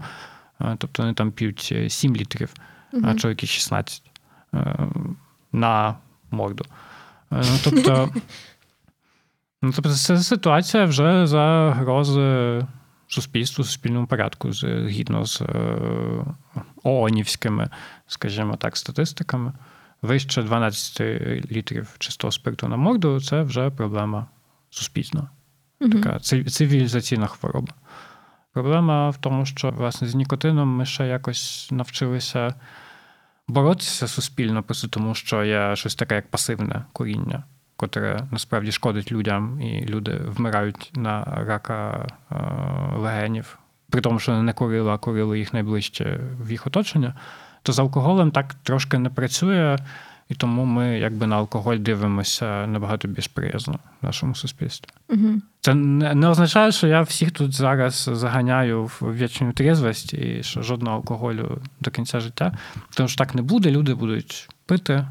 [0.78, 2.54] тобто вони там п'ють 7 літрів,
[2.94, 3.04] угу.
[3.08, 4.02] а чоловіки 16
[4.54, 4.78] е,
[5.52, 5.96] на
[6.32, 6.66] морду.
[7.32, 8.10] Е, ну, тобто,
[9.62, 12.62] ну, тобто, це ситуація вже загрози
[13.14, 15.46] суспільству, суспільному порядку, згідно з е,
[16.84, 17.70] ООНівськими,
[18.08, 19.54] скажімо так, статистиками.
[20.02, 21.02] Вище 12
[21.52, 24.28] літрів чистого спирту на морду це вже проблема
[24.70, 25.30] суспільна,
[25.80, 27.74] така цивілізаційна хвороба.
[28.54, 32.56] Проблема в тому, що власне з нікотином ми ще якось навчилися
[33.48, 37.44] боротися суспільно, просто тому що є щось таке, як пасивне куріння
[37.84, 42.36] котре насправді шкодить людям, і люди вмирають на рака е,
[42.98, 43.60] легенів,
[43.90, 47.14] при тому, що не курили, а курили їх найближче в їх оточення,
[47.64, 49.78] то з алкоголем так трошки не працює,
[50.30, 54.90] і тому ми якби на алкоголь дивимося набагато більш приязно в нашому суспільстві.
[55.10, 55.42] Угу.
[55.62, 60.62] Це не, не означає, що я всіх тут зараз заганяю в вічну трезвость і що
[60.62, 62.58] жодного алкоголю до кінця життя.
[62.94, 65.06] Тому що так не буде, люди будуть пити.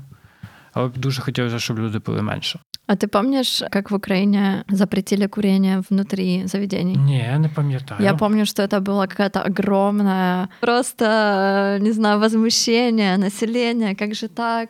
[0.72, 2.58] Але б дуже хотілося, щоб люди пили менше.
[2.86, 6.96] А ты помнишь, как в Украине запретили курение внутри заведений?
[6.96, 8.02] Не, не пам'ятаю.
[8.02, 14.68] Я помню, что это было какая-то огромная, просто, не знаю, возмущение населения, как же так?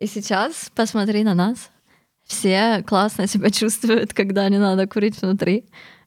[0.00, 1.70] И сейчас посмотри на нас.
[2.26, 5.64] Все классно себя чувствуют, когда не надо курить внутри.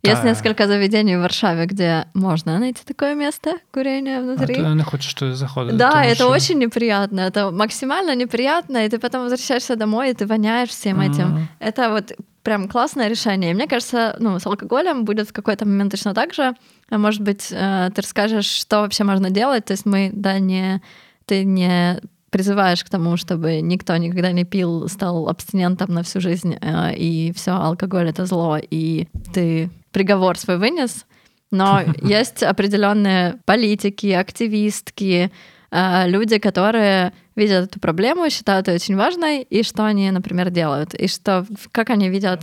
[0.10, 4.56] Есть несколько заведений в Варшаве, где можно найти такое место курения внутри.
[4.56, 5.78] А ты не хочешь что заходить?
[5.78, 6.30] Да, это что...
[6.30, 7.22] очень неприятно.
[7.22, 11.12] Это максимально неприятно, и ты потом возвращаешься домой, и ты воняешь всем mm-hmm.
[11.12, 11.48] этим.
[11.60, 13.52] Это вот прям классное решение.
[13.52, 16.54] И мне кажется, ну, с алкоголем будет в какой-то момент точно так же.
[16.90, 19.66] А может быть, э, ты расскажешь, что вообще можно делать.
[19.66, 20.82] То есть мы, да, не...
[21.26, 22.00] Ты не
[22.37, 27.33] призываешь к тому, чтобы никто никогда не пил, стал абстинентом на всю жизнь, э, и
[27.37, 31.05] все, алкоголь это зло, и ты приговор свой вынес,
[31.51, 35.31] но есть определенные политики, активистки,
[35.71, 40.95] э, люди, которые видят эту проблему, считают ее очень важной, и что они, например, делают,
[40.95, 42.41] и что, как они видят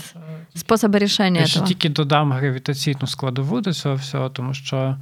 [0.56, 1.42] способи рішення.
[1.42, 4.98] Я ще тільки додам гравітаційну складову до цього всього, тому що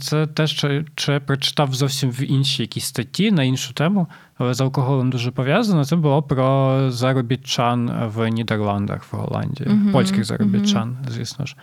[0.00, 4.06] це те, що, я прочитав зовсім в іншій якійсь статті на іншу тему,
[4.38, 5.84] але з алкоголем дуже пов'язано.
[5.84, 9.92] Це було про заробітчан в Нідерландах, в Голландії, mm-hmm.
[9.92, 11.10] польських заробітчан, mm-hmm.
[11.10, 11.56] звісно ж.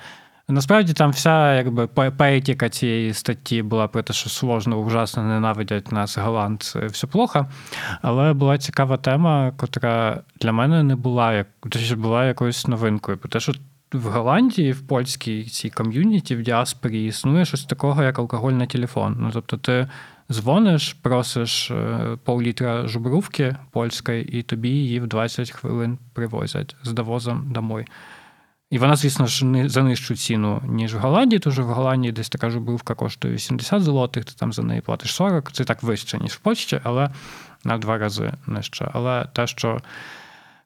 [0.52, 6.18] Насправді там вся якби поетика цієї статті була про те, що сложно, ужасно ненавидять нас
[6.18, 7.48] голландці, все плохо.
[8.02, 11.48] Але була цікава тема, котра для мене не була як
[11.98, 13.18] була якоюсь новинкою.
[13.18, 13.54] Про те, що
[13.94, 19.18] в Голландії, в польській цій ком'юніті, в діаспорі існує щось такого, як алкоголь на телефон.
[19.20, 19.88] Ну тобто, ти
[20.32, 27.52] дзвониш, просиш е, пол-літра жубрувки польської, і тобі її в 20 хвилин привозять з довозом
[27.52, 27.86] домой.
[28.70, 32.30] І вона, звісно ж, не за нижчу ціну, ніж в Голландії, що в Голландії десь
[32.30, 36.32] така жубрувка коштує 80 злотих, ти там за неї платиш 40, це так вище, ніж
[36.32, 37.10] в Польщі, але
[37.64, 38.92] на два рази нижче.
[38.94, 39.82] Але те, що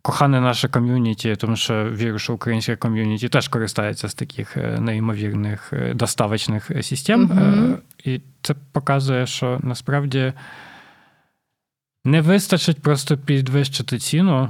[0.04, 5.74] кохане наше ком'юніті, тому що вірю, що українське ком'юніті теж користається з таких е, неймовірних
[5.74, 7.28] е, доставочних систем.
[7.28, 7.76] Mm-hmm.
[8.04, 10.34] І це показує, що насправді
[12.06, 14.50] не вистачить просто підвищити ціну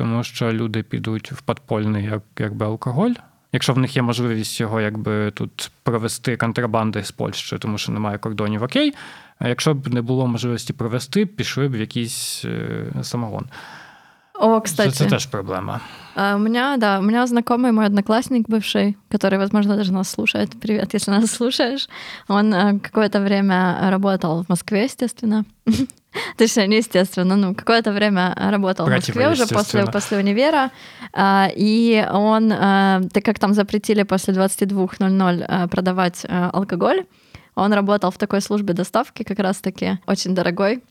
[0.00, 3.10] тому що люди підуть в подпольний як, якби алкоголь.
[3.52, 8.18] Якщо в них є можливість його якби тут провести контрабанди з Польщі, тому що немає
[8.18, 8.94] кордонів, окей.
[9.38, 13.46] А якщо б не було можливості провести, пішли б в якийсь е, самогон.
[14.40, 14.94] О, кстати.
[14.94, 15.82] Это, это тоже проблема.
[16.16, 20.58] А, у меня, да, у меня знакомый мой одноклассник бывший, который, возможно, даже нас слушает.
[20.58, 21.88] Привет, если нас слушаешь.
[22.26, 25.44] Он а, какое-то время работал в Москве, естественно.
[26.38, 30.70] Точнее, не естественно, ну, какое-то время работал в Москве уже после, после универа,
[31.12, 37.04] а, и он, так как там запретили после 22.00 продавать алкоголь,
[37.54, 40.82] он работал в такой службе доставки как раз-таки, очень дорогой,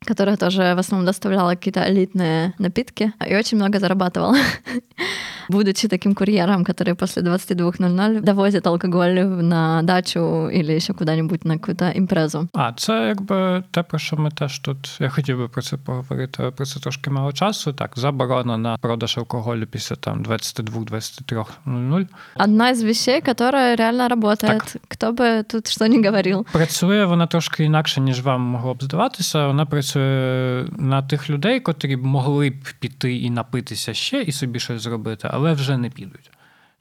[0.00, 4.36] которая тоже в основном доставляла какие-то элитные напитки и очень много зарабатывала.
[5.49, 11.89] Будучи таким курьером, который после 22.00 довозит алкоголь на дачу или ще куди-небудь на какую-то
[11.89, 12.47] імпрезу.
[12.53, 14.97] А це якби те, про що ми теж тут.
[14.99, 17.73] Я хотів би про це поговорити про це трошки мало часу.
[17.73, 22.07] Так, заборона на продаж алкоголю після там 22-23.00.
[22.35, 24.57] Одна із вещей, яка реально работает.
[24.57, 24.81] Так.
[24.89, 26.45] Хто би тут що не говорив.
[26.51, 29.47] Працює вона трошки інакше, ніж вам могло б здаватися.
[29.47, 34.31] Вона працює працює на тих людей, котрі б могли б піти і напитися ще, і
[34.31, 36.31] собі щось зробити, але вже не підуть.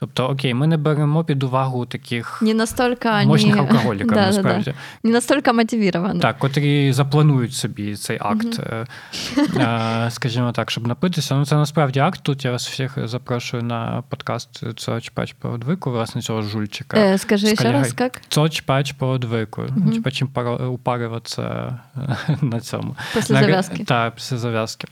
[0.00, 3.61] Тобто, окей, ми не беремо під увагу таких не настолько мощних не...
[3.61, 4.64] алкоголіків, да, насправді.
[4.64, 5.09] Да, да.
[5.09, 6.20] Не настільки мотивовані.
[6.20, 11.34] Так, котрі запланують собі цей акт, uh скажімо так, щоб напитися.
[11.34, 12.20] Ну, це насправді акт.
[12.22, 16.96] Тут я вас всіх запрошую на подкаст «Цоч-пач по одвику, власне, цього жульчика.
[16.96, 18.22] Е, скажи ще раз, як?
[18.28, 19.62] «Цоч-пач по одвику.
[20.68, 21.78] Упарюватися
[22.40, 22.96] на цьому.
[23.14, 23.84] Після зав'язки.
[23.84, 24.88] Так, після зав'язки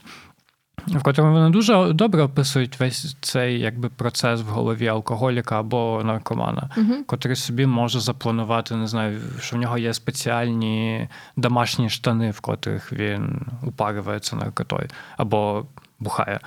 [0.86, 6.70] в котрому вони дуже добре описують весь цей якби процес в голові алкоголіка або наркомана,
[6.76, 7.04] uh-huh.
[7.06, 12.92] котрий собі може запланувати, не знаю, що в нього є спеціальні домашні штани, в котрих
[12.92, 15.66] він упарюється наркотою або
[15.98, 16.40] бухає.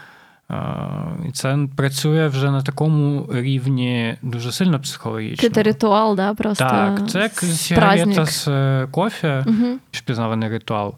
[1.28, 5.50] І це працює вже на такому рівні дуже сильно психологічно.
[5.50, 9.78] Це ритуал, да, просто Так, це як сигарета з е, кофе, угу.
[9.92, 10.96] впізнаваний ритуал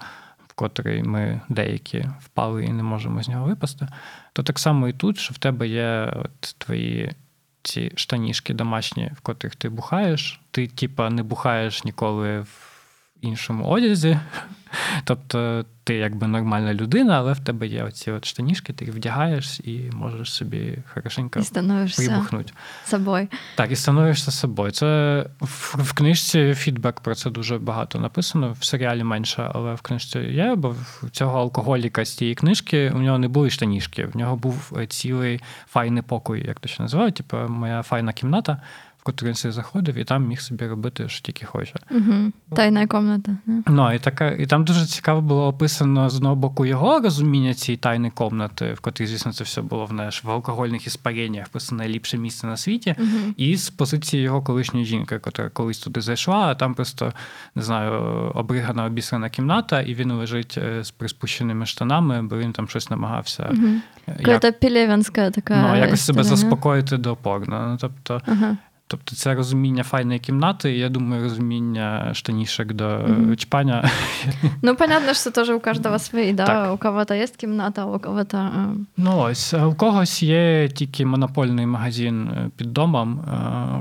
[0.60, 3.88] котрий ми деякі впали і не можемо з нього випасти,
[4.34, 7.12] то так само і тут, що в тебе є от твої
[7.64, 10.42] ці штанішки домашні, в котрих ти бухаєш.
[10.52, 12.69] Ти, типа, не бухаєш ніколи в
[13.22, 14.20] іншому одязі.
[15.04, 19.60] Тобто ти якби нормальна людина, але в тебе є оці от штанішки, ти їх вдягаєш
[19.60, 21.40] і можеш собі хорошенько
[21.96, 22.54] прибухнути.
[22.86, 23.28] собою.
[23.56, 24.72] Так, і становишся собою.
[24.72, 28.56] Це в, в книжці фідбек про це дуже багато написано.
[28.60, 32.98] В серіалі менше, але в книжці є, бо в цього алкоголіка з цієї книжки у
[32.98, 37.38] нього не були штанішки, в нього був цілий файний покой, як то ще називають, типу
[37.38, 38.62] моя файна кімната
[39.24, 41.74] він заходив, і там міг собі робити, що тільки хоче.
[41.92, 42.32] Угу.
[42.56, 43.32] Тайна комната.
[43.68, 47.78] Ну, і така, і там дуже цікаво було описано з одного боку його розуміння цієї
[47.78, 52.18] тайної комнати, в котрій, звісно, це все було в наш в алкогольних іспареннях, просто найліпше
[52.18, 53.34] місце на світі, угу.
[53.38, 57.14] і з позиції його колишньої жінки, яка колись туди зайшла, а там просто
[57.56, 57.94] не знаю,
[58.36, 63.50] обригана обісрана кімната, і він лежить е, з приспущеними штанами, бо він там щось намагався.
[63.54, 63.68] Угу.
[64.20, 64.60] Як...
[64.60, 65.56] Пілєвінська така.
[65.62, 67.68] Ну, якось себе заспокоїти до порно.
[67.72, 68.58] Ну, тобто, ага.
[68.92, 73.36] Тобто це розуміння файної кімнати, і я думаю, розуміння штанішек до mm-hmm.
[73.36, 73.90] чпання.
[74.62, 76.46] Ну, понятно, що теж у кожного свої, да?
[76.46, 76.74] Так.
[76.74, 78.52] у кого-то є кімната, у кого-то.
[78.98, 83.20] Ну, ось у когось є тільки монопольний магазин е, під домом,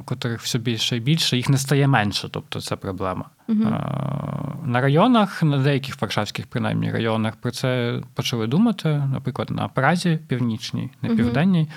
[0.01, 3.25] у котрих все більше і більше, їх не стає менше, тобто це проблема.
[3.49, 4.67] Mm-hmm.
[4.67, 9.03] на районах, на деяких варшавських, принаймні, районах про це почали думати.
[9.13, 11.69] Наприклад, на Празі північній, не південній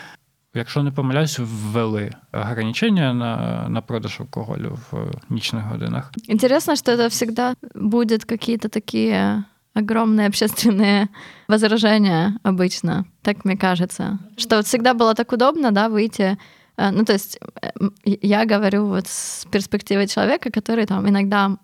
[0.54, 6.12] Якщо не помиляюсь, ввели ограничення на, на продаж алкоголю в нічних годинах.
[6.28, 9.44] Интересно, что это всегда будет какие-то такие
[9.74, 11.08] огромные общественные
[11.48, 14.18] возражения обычно, так мне кажется.
[14.36, 16.38] Что вот всегда было так удобно, да, выйти
[16.76, 17.70] Э, ну, то есть э,
[18.04, 21.56] я говорю вот с перспективы человека, который там иногда,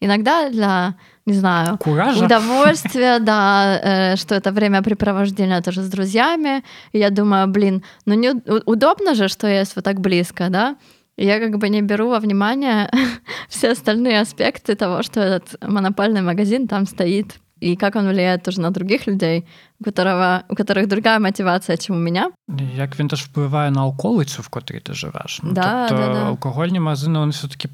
[0.00, 0.94] иногда для,
[1.26, 2.24] не знаю, Куража.
[2.24, 6.62] удовольствия, да, э, что это времяпрепровождение тоже с друзьями.
[6.92, 8.30] И я думаю, блин, ну не
[8.66, 10.76] удобно же, что есть вот так близко, да?
[11.16, 12.90] И я как бы не беру во внимание
[13.48, 18.60] все остальные аспекты того, что этот монопольный магазин там стоит и как он влияет тоже
[18.60, 19.44] на других людей,
[19.80, 22.30] у, которого, у которых другая мотивація, ніж у мене.
[22.76, 25.40] Як він теж впливає на околицю, в котрій ти живеш.
[25.42, 26.24] Ну, да, тобто да, да.
[26.26, 27.68] алкогольні магазини, вони все-таки.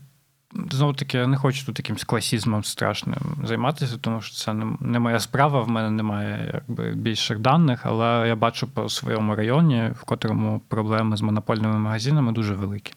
[0.72, 5.00] Знову таки, я не хочу тут якимсь класізмом страшним займатися, тому що це не, не
[5.00, 10.04] моя справа, в мене немає якби більших даних, але я бачу по своєму районі, в
[10.04, 12.94] котрому проблеми з монопольними магазинами дуже великі.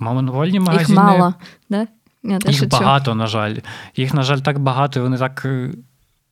[0.00, 0.88] Монопольні магазини.
[0.88, 1.34] Їх мало,
[1.70, 1.86] да?
[2.22, 3.56] Я Їх багато, багато, на жаль.
[3.96, 5.46] Їх, на жаль, так багато, і вони так.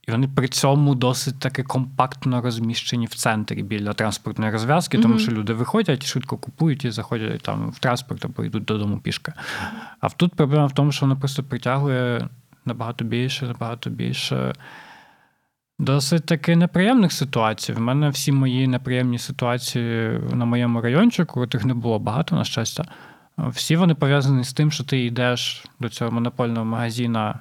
[0.09, 5.03] І вони при цьому досить таки компактно розміщені в центрі біля транспортної розв'язки, mm-hmm.
[5.03, 9.33] тому що люди виходять, швидко купують і заходять там в транспорт або йдуть додому пішки.
[10.01, 12.29] А тут проблема в тому, що воно просто притягує
[12.65, 14.53] набагато більше, набагато більше.
[15.79, 17.73] Досить таки неприємних ситуацій.
[17.73, 22.85] В мене всі мої неприємні ситуації на моєму райончику, яких не було багато, на щастя.
[23.39, 27.41] Всі вони пов'язані з тим, що ти йдеш до цього монопольного магазина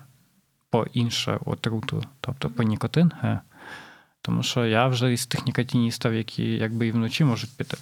[0.73, 3.11] по інше отруту, тобто по нікотин.
[4.21, 7.77] Тому що я вже із тих нікотиністів, які якби і вночі можуть піти.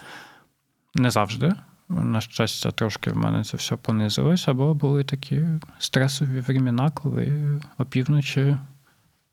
[0.96, 1.54] Не завжди.
[1.90, 5.46] На щастя, трошки в мене це все понизилось, або були такі
[5.80, 8.58] стресові времена, коли опівночі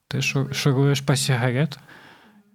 [0.08, 1.78] ти шуруєш по сигарет,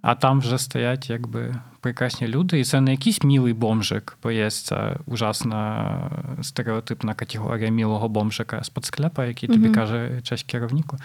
[0.04, 2.60] а там вже стоять якби прекрасні люди.
[2.60, 6.10] І це не якийсь мілий бомжик, бо є ця ужасна
[6.42, 9.74] стереотипна категорія мілого бомжика з-під склепа, який тобі mm-hmm.
[9.74, 10.96] каже честь керівнику,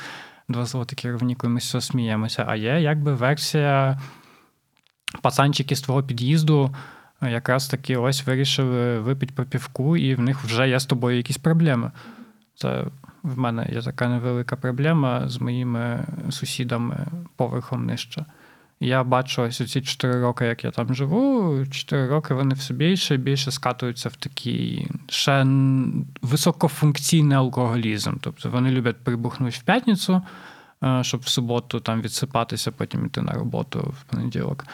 [0.49, 2.45] два злоти керівнику, і ми все сміємося.
[2.47, 3.99] А є якби версія
[5.21, 6.75] пацанчики з твого під'їзду.
[7.21, 11.37] Якраз таки ось вирішили випити по півку, і в них вже є з тобою якісь
[11.37, 11.91] проблеми.
[12.55, 12.83] Це
[13.23, 18.25] в мене є така невелика проблема з моїми сусідами поверхом нижче.
[18.79, 23.15] Я бачу ось ці 4 роки, як я там живу, 4 роки вони все більше
[23.15, 25.45] і більше скатуються в такий ще
[26.21, 28.13] високофункційний алкоголізм.
[28.21, 30.21] Тобто вони люблять прибухнути в п'ятницю,
[30.83, 34.65] е, щоб в суботу там відсипатися, потім йти на роботу в понеділок.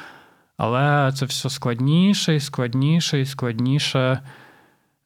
[0.57, 4.19] Але це все складніше і складніше і складніше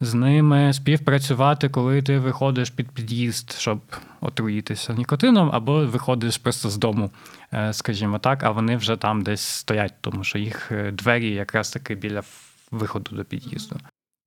[0.02, 3.82] з ними співпрацювати, коли ти виходиш під під'їзд, щоб
[4.22, 7.12] отруїтися нікотином, або виходиш просто з дому,
[7.54, 11.72] е, скажімо так, а вони вже там десь стоять, тому що їх е, двері якраз
[11.72, 12.24] таки біля
[12.72, 13.76] виходу до під'їзду.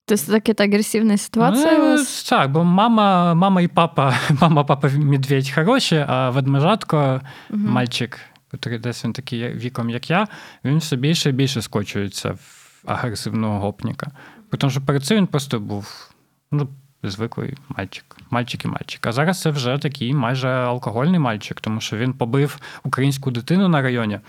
[0.06, 1.78] Тобто така агресивна ситуація?
[1.78, 7.20] Ну, так, бо мама мама і папа, мама, папа медведь хороші, а ведмежатко,
[7.50, 7.60] угу.
[7.60, 8.18] мальчик,
[8.52, 10.28] який десь він такий віком, як я,
[10.64, 14.10] він все більше і більше скочується в агресивного гопніка.
[14.58, 16.10] Тому що перед цим він просто був
[16.50, 16.68] ну,
[17.02, 19.06] звиклий мальчик, мальчик і мальчик.
[19.06, 23.82] А зараз це вже такий майже алкогольний мальчик, тому що він побив українську дитину на
[23.82, 24.20] районі,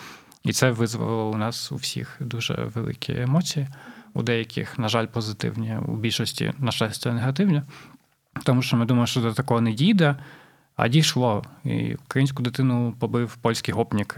[0.43, 3.67] і це визвало у нас у всіх дуже великі емоції.
[4.13, 7.61] У деяких, на жаль, позитивні, у більшості, на щастя, негативні.
[8.43, 10.15] Тому що ми думаємо, що до такого не дійде,
[10.75, 11.43] а дійшло.
[11.63, 14.17] І українську дитину побив польський гопнік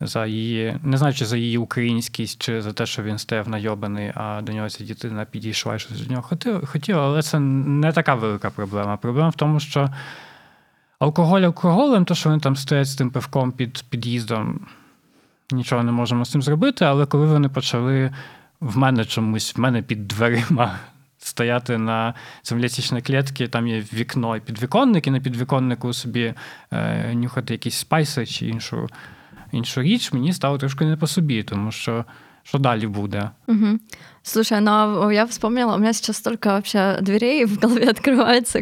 [0.00, 4.12] за її, не знаю, чи за її українськість, чи за те, що він стояв найобаний,
[4.14, 6.28] а до нього ця дитина підійшла і щось до нього
[6.64, 8.96] хотіла, але це не така велика проблема.
[8.96, 9.90] Проблема в тому, що
[10.98, 14.66] алкоголь алкоголем, то що вони там стоять з тим пивком під під'їздом,
[15.52, 18.10] нічого не можемо з цим зробити, але коли вони почали
[18.60, 20.78] в мене чомусь, в мене під дверима.
[21.18, 26.34] Стояти на землячній клітці, там є вікно і підвіконник, і на підвіконнику собі
[26.72, 28.88] е, нюхати якісь спайси чи іншу
[29.56, 32.04] іншу річ, мені стало трошки не по собі, тому що
[32.44, 33.30] что далі буде.
[33.48, 33.78] Угу.
[34.22, 38.60] Слушай, ну я вспомнила, у меня сейчас столько вообще дверей в голове открывается,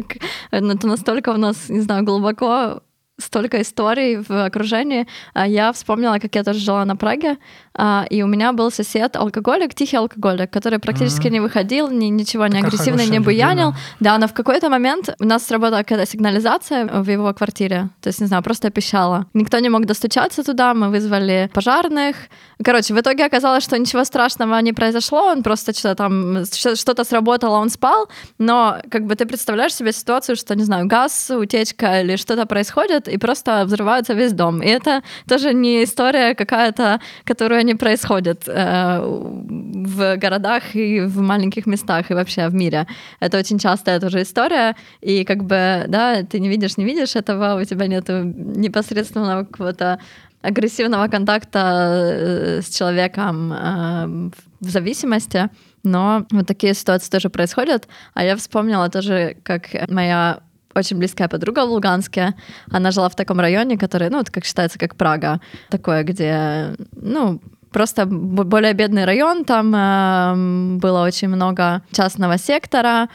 [0.51, 2.81] ну, это настолько у нас, не знаю, глубоко
[3.23, 5.07] столько историй в окружении.
[5.33, 7.37] А я вспомнила, как я тоже жила на Праге,
[7.75, 11.31] а, и у меня был сосед алкоголик, тихий алкоголик, который практически mm-hmm.
[11.31, 13.69] не выходил, ни, ничего не агрессивно не буянил.
[13.69, 13.75] Любимая.
[13.99, 17.89] Да, но в какой-то момент у нас сработала какая-то сигнализация в его квартире.
[18.01, 19.25] То есть, не знаю, просто пищала.
[19.33, 22.15] Никто не мог достучаться туда, мы вызвали пожарных.
[22.63, 27.57] Короче, в итоге оказалось, что ничего страшного не произошло, он просто что-то там, что-то сработало,
[27.57, 32.15] он спал, но как бы ты представляешь себе ситуацию, что, не знаю, газ, утечка или
[32.15, 34.61] что-то происходит, и просто взрывается весь дом.
[34.61, 41.65] И это тоже не история какая-то, которая не происходит э, в городах и в маленьких
[41.65, 42.87] местах и вообще в мире.
[43.19, 47.61] Это очень частая тоже история, и как бы, да, ты не видишь, не видишь этого,
[47.61, 49.99] у тебя нет непосредственного какого-то
[50.41, 55.49] агрессивного контакта э, с человеком э, в зависимости,
[55.83, 57.87] но вот такие ситуации тоже происходят.
[58.13, 60.41] А я вспомнила тоже, как моя
[60.75, 62.33] очень близкая подруга в Луганске.
[62.71, 65.39] Она жила в таком районе, который, ну, как считается, как Прага.
[65.69, 67.41] Такое, где, ну,
[67.73, 73.09] просто более бедный район, там э, было очень много частного сектора,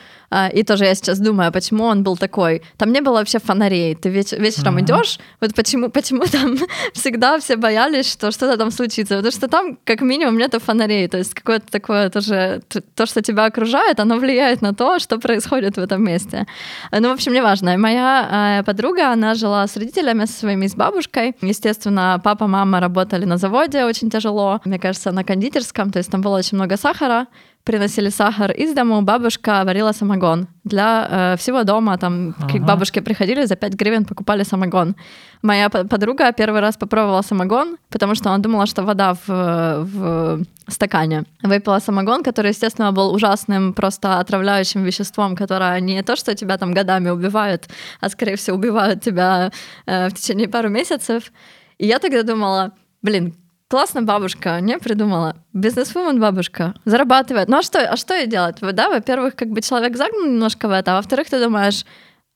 [0.52, 2.62] и тоже я сейчас думаю, почему он был такой.
[2.76, 3.94] Там не было вообще фонарей.
[3.94, 4.82] Ты веч вечером mm-hmm.
[4.82, 6.56] идешь, вот почему, почему там
[6.92, 11.18] всегда все боялись, что что-то там случится, потому что там как минимум нету фонарей, то
[11.18, 12.62] есть какое-то такое тоже,
[12.94, 16.46] то, что тебя окружает, оно влияет на то, что происходит в этом месте.
[16.92, 17.78] Ну, в общем, неважно.
[17.78, 21.34] Моя э, подруга, она жила с родителями, со своими, с бабушкой.
[21.40, 26.20] Естественно, папа, мама работали на заводе очень тяжело, мне кажется, на кондитерском, то есть там
[26.20, 27.26] было очень много сахара,
[27.68, 31.98] приносили сахар из дому, бабушка варила самогон для э, всего дома.
[31.98, 32.58] Там ага.
[32.58, 34.94] к бабушке приходили, за 5 гривен покупали самогон.
[35.42, 41.24] Моя подруга первый раз попробовала самогон, потому что она думала, что вода в, в стакане.
[41.42, 46.72] Выпила самогон, который, естественно, был ужасным, просто отравляющим веществом, которое не то, что тебя там
[46.72, 47.68] годами убивает,
[48.00, 49.50] а, скорее всего, убивает тебя
[49.86, 51.32] э, в течение пару месяцев.
[51.76, 53.34] И я тогда думала, блин,
[53.73, 55.35] Классно бабушка, не придумала.
[55.53, 56.75] Бизнесвумен бабушка.
[56.85, 57.49] Зарабатывает.
[57.49, 58.57] Ну а что, а что ей делать?
[58.61, 61.85] Да, во-первых, как бы человек загнан немножко в это, а во-вторых, ты думаешь,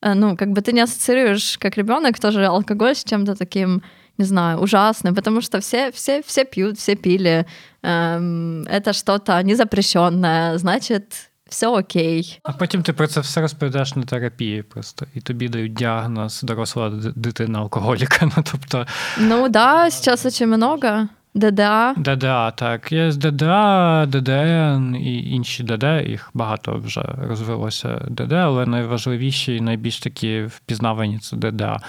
[0.02, 3.84] э, ну, как бы ты не ассоциируешь как ребенок тоже алкоголь с чем-то таким,
[4.18, 7.46] не знаю, ужасным, потому что все, все, все пьют, все пили.
[7.84, 12.40] Эм, это что-то незапрещенное, значит, все окей.
[12.44, 16.90] А потім ти про це все розповідаєш на терапії просто, і тобі дають діагноз доросла
[17.16, 18.32] дитина алкоголіка.
[18.38, 18.86] Ну, тобто...
[19.20, 21.08] ну да, зараз дуже много.
[21.35, 21.95] ДДА.
[21.97, 22.93] ДДА, так.
[22.93, 29.99] Є ДДА, ДДН і інші ДД, їх багато вже розвилося ДД, але найважливіші і найбільш
[29.99, 31.81] такі впізнавані це ДДА.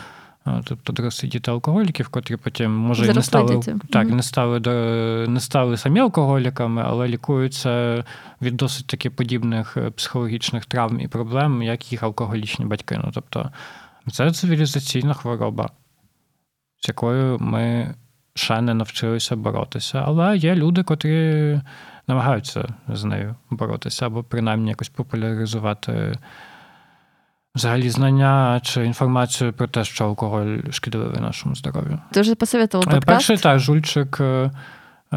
[0.63, 4.59] Тобто дорослі діти алкоголіків, котрі потім може і не стали так, не стали
[5.27, 8.03] не стали самі алкоголіками, але лікуються
[8.41, 12.99] від досить таки подібних е, психологічних травм і проблем, як їх алкоголічні батьки.
[13.03, 13.51] Ну тобто
[14.11, 15.69] це цивілізаційна хвороба,
[16.81, 17.95] з якою ми
[18.35, 20.03] ще не навчилися боротися.
[20.07, 21.61] Але є люди, котрі
[22.07, 26.17] намагаються з нею боротися, або принаймні якось популяризувати
[27.55, 31.99] взагалі знання чи інформацію про те, що алкоголь шкідливий нашому здоров'ю.
[32.11, 33.05] Ти вже посоветував подкаст?
[33.05, 34.21] Перший так, жульчик.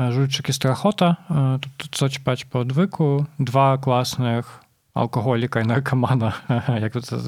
[0.09, 4.63] Жульчик і страхота, тобто соцпач по одвику, два класних
[4.97, 6.35] алкоголіка і наркомана.
[6.81, 7.19] Як це,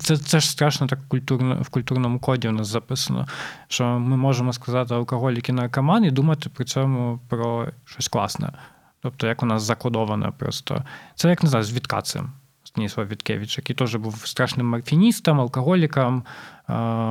[0.00, 3.26] це це ж страшно так культурно, в культурному коді у нас записано,
[3.68, 8.52] що ми можемо сказати алкоголік і наркоман і думати при цьому про щось класне.
[9.02, 10.84] Тобто, як у нас закодоване просто.
[11.14, 12.32] Це як не знаю, з відкацем.
[12.64, 16.22] Станіслав Віткевич, який теж був страшним морфіністом, алкоголіком,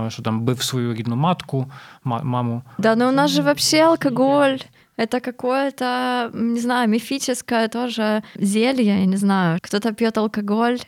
[0.07, 1.71] що там бив свою рідну матку,
[2.03, 2.61] маму.
[2.77, 4.57] Да, но у нас же вообще алкоголь.
[4.97, 9.59] Это какое-то, не знаю, мифическое тоже зелье, я не знаю.
[9.61, 10.79] Кто-то пьет алкоголь,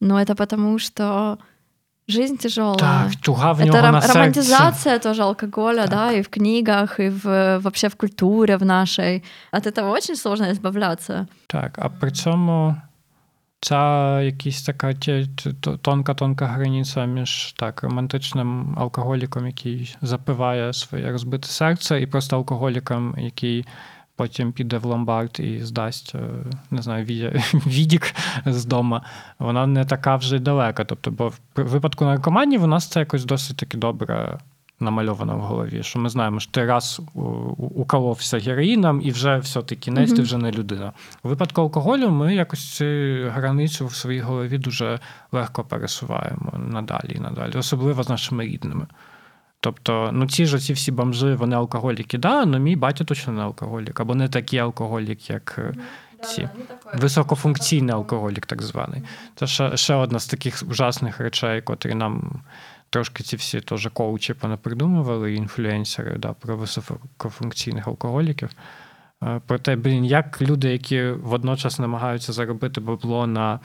[0.00, 1.38] но это потому, что
[2.08, 2.78] жизнь тяжелая.
[2.78, 5.90] Так, туга в это ром- на романтизация тоже алкоголя, так.
[5.90, 9.22] да, и в книгах, и в, вообще в культуре в нашей.
[9.52, 11.28] От этого очень сложно избавляться.
[11.46, 12.76] Так, а при цьому
[13.64, 14.94] Ця якась така
[15.82, 23.66] тонка-тонка границя між так романтичним алкоголіком, який запиває своє розбите серце, і просто алкоголіком, який
[24.16, 26.18] потім піде в ломбард і здасть, е,
[26.70, 27.04] не знаю,
[27.66, 28.14] відік
[28.46, 29.02] з дома,
[29.38, 30.84] вона не така вже й далека.
[30.84, 34.38] Тобто, бо в випадку наркоманії в нас це якось досить таки добре
[34.80, 37.00] намальовано в голові, що ми знаємо, що ти раз
[37.56, 40.16] уколовся героїном і вже все-таки кінець, mm-hmm.
[40.16, 40.92] ти вже не людина.
[41.22, 42.84] У випадку алкоголю ми якось цю
[43.34, 45.00] границю в своїй голові дуже
[45.32, 48.86] легко пересуваємо надалі і надалі, особливо з нашими рідними.
[49.60, 53.42] Тобто, ну ці ж ці всі бомжи, вони алкоголіки, да, але мій батя точно не
[53.42, 55.60] алкоголік, або не такий алкоголік, як
[56.22, 56.48] ці
[56.94, 59.02] високофункційний алкоголік, так званий.
[59.36, 62.42] Це ще ще одна з таких ужасних речей, котрі нам
[62.92, 68.50] трошки ці всі теж коучі понапридумували, інфлюенсери да, про високофункційних алкоголіків.
[69.18, 73.58] Про Проте, блін, як люди, які водночас намагаються заробити бабло на е,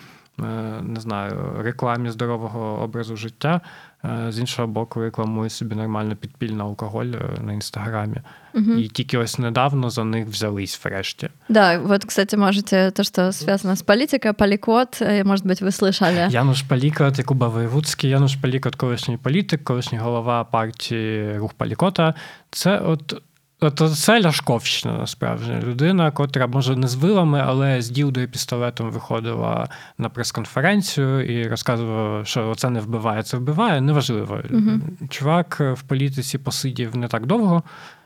[0.84, 3.62] не знаю, рекламі здорового образу життя,
[4.06, 7.06] е, з іншого боку, рекламує собі нормально підпільний алкоголь
[7.42, 8.18] на інстаграмі.
[8.54, 8.72] Угу.
[8.72, 11.30] І тільки ось недавно за них взялись врешті.
[11.50, 16.32] Да, вот, кстати, можете то, что связано с политикой, Поликот, может быть, ви слышали.
[16.32, 22.14] Януш Палікот, Якуба Воєвудський, Януш Палікот, колишній політик, колишній голова партії Рух Палікота.
[22.52, 23.22] Це от
[23.60, 25.52] Тобто це Ляшковщина, насправді.
[25.52, 32.26] Людина, котра, може, не з вилами, але з ділдою пістолетом виходила на прес-конференцію і розказувала,
[32.26, 33.82] що це не вбиває, це вбиває.
[33.82, 34.36] Неважливо.
[34.36, 37.64] uh Чувак в політиці посидів не так довго,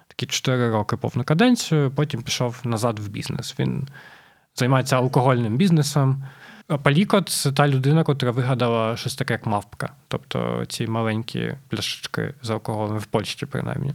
[0.07, 3.55] такі 4 роки повну каденцію, потім пішов назад в бізнес.
[3.59, 3.87] Він
[4.55, 6.23] займається алкогольним бізнесом.
[6.67, 9.93] А Палікот це та людина, котра вигадала щось таке, як мавпка.
[10.07, 13.93] Тобто ці маленькі пляшечки з алкоголем в Польщі, принаймні.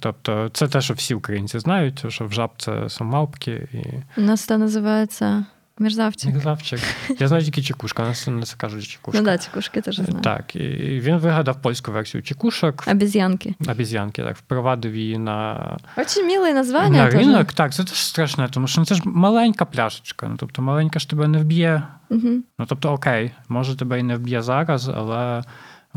[0.00, 3.68] Тобто, це те, що всі українці знають, що в жаб це самалпки.
[3.72, 4.20] І...
[4.20, 5.44] У нас це називається
[5.78, 6.32] мерзавчик.
[6.32, 6.80] Мерзавчик.
[7.18, 9.18] Я знаю тільки чекушка, нас не це кажуть чекушка.
[9.18, 10.22] Ну да, чекушки теж знаю.
[10.22, 12.84] Так, і він вигадав польську версію чекушок.
[12.88, 13.54] Обезьянки.
[13.68, 17.04] Обезьянки, так, впровадив її на Очень миле названня.
[17.04, 20.28] На ринок, так, це теж страшне, тому що ну, це ж маленька пляшечка.
[20.28, 21.82] Ну, тобто маленька ж тебе не вб'є.
[22.10, 22.28] Угу.
[22.58, 25.42] Ну, тобто, окей, може тебе і не вб'є зараз, але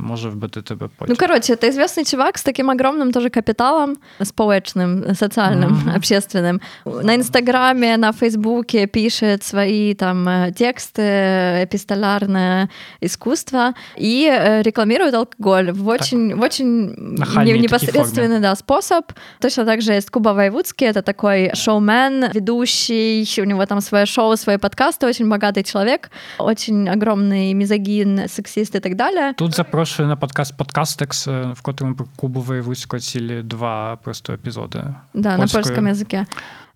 [0.01, 1.15] може вбити тебе потім.
[1.19, 5.95] Ну, короче, это известный чувак с таким огромным тоже капиталом, споечным, социальным, mm-hmm.
[5.95, 6.61] общественным.
[6.85, 11.01] На Инстаграме, на Фейсбуке пишет свои там э, тексты,
[11.63, 12.69] эпистолярное
[13.01, 16.95] искусство и э, рекламирует алкоголь в очень, в очень
[17.61, 19.05] непосредственный да, способ.
[19.39, 24.37] Точно так же есть Куба Воевудский, это такой шоумен, ведущий, у него там свое шоу,
[24.37, 26.09] свои подкасты, очень богатый человек,
[26.39, 29.33] очень огромный мизогин, сексист и так далее.
[29.37, 34.83] Тут запрошую запрошую на подкаст Подкастекс, в котрому про Кубу Воєвузько цілі два просто епізоди.
[35.13, 36.25] Да, на польському языке.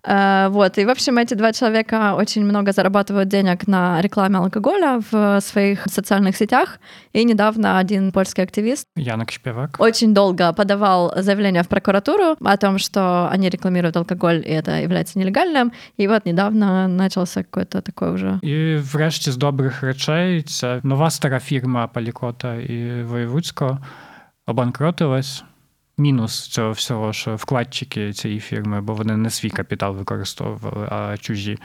[0.05, 4.99] Uh, вот, и, в общем, эти два человека очень много зарабатывают денег на рекламе алкоголя
[5.11, 6.79] в своих социальных сетях.
[7.13, 12.79] И недавно один польский активист Янок Шпевак очень долго подавал заявление в прокуратуру о том,
[12.79, 15.71] что они рекламируют алкоголь, и это является нелегальным.
[15.97, 18.39] И вот недавно начался какой-то такой уже.
[18.41, 23.79] І врешті з добрих речей це нова стара фірма Палікота і Воєвудського
[24.47, 25.43] обанкротилась.
[25.98, 31.58] Мінус цього всього, що вкладчики цієї фірми, бо вони не свій капітал використовували, а чужі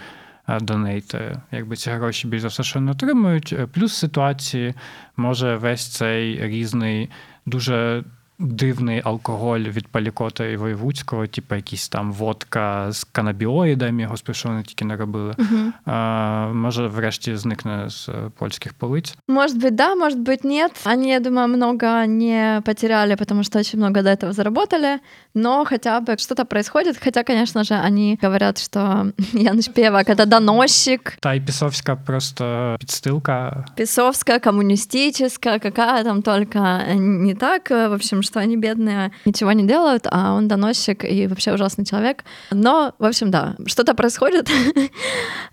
[0.62, 1.42] донейти.
[1.52, 3.56] Якби ці гроші більш за все, що не отримують.
[3.74, 4.74] Плюс ситуації
[5.18, 7.10] може весь цей різний,
[7.46, 8.04] дуже
[8.41, 14.63] дивний алкоголь від Палікота і Воєвудського, типу якісь там водка з канабіоїдами, господи, що вони
[14.63, 15.35] тільки не робили.
[15.39, 15.73] Угу.
[15.85, 18.09] А, Може, врешті зникне з
[18.39, 19.17] польских полиц.
[19.29, 20.73] Может быть, да, может быть, нет.
[20.85, 24.99] Они, я думаю, много не потеряли, потому что очень много до этого заработали,
[25.35, 26.99] но хотя бы что-то происходит.
[27.05, 31.17] Хотя, конечно же, они говорят, что Ян Шпевак — это доносчик.
[31.21, 33.65] Та и Песовская просто подстилка.
[33.77, 37.71] Песовская, коммунистическая, какая там только не так.
[37.71, 42.25] В общем, что они бедные ничего не делают, а он доносчик и вообще ужасный человек.
[42.51, 44.51] Но, в общем, да, что-то происходит.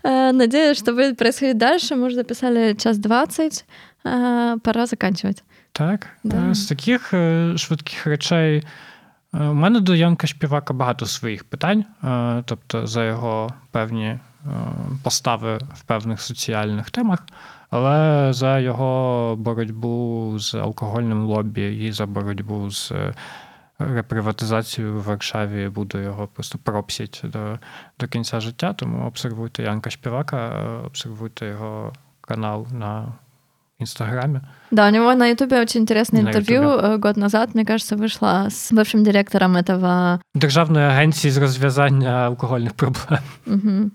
[0.02, 1.96] Э, надеюсь, что будет происходить дальше.
[1.96, 3.64] Мы уже записали час двадцать.
[4.04, 5.42] Э, пора заканчивать.
[5.72, 6.54] Так, да.
[6.54, 7.08] з таких
[7.56, 8.62] швидких речей.
[9.32, 11.84] У мене до Янка Шпівака багато своїх питань,
[12.44, 14.18] тобто за його певні
[15.02, 17.18] постави в певних соціальних темах.
[17.70, 23.14] Але за його боротьбу з алкогольним лобі і за боротьбу з е,
[23.78, 27.58] реприватизацією в Варшаві буду його просто пропсять до
[28.00, 28.72] до кінця життя.
[28.72, 30.48] Тому обсервуйте Янка Шпівака,
[30.86, 33.12] обсервуйте його канал на
[33.80, 34.40] Инстаграме.
[34.70, 36.62] Да, у него на Ютубе очень интересное на интервью.
[36.62, 36.98] YouTube.
[36.98, 40.20] Год назад, мне кажется, вышло с бывшим директором этого...
[40.34, 43.18] Державної агенції з розв'язання алкогольних проблем.
[43.46, 43.90] Угу.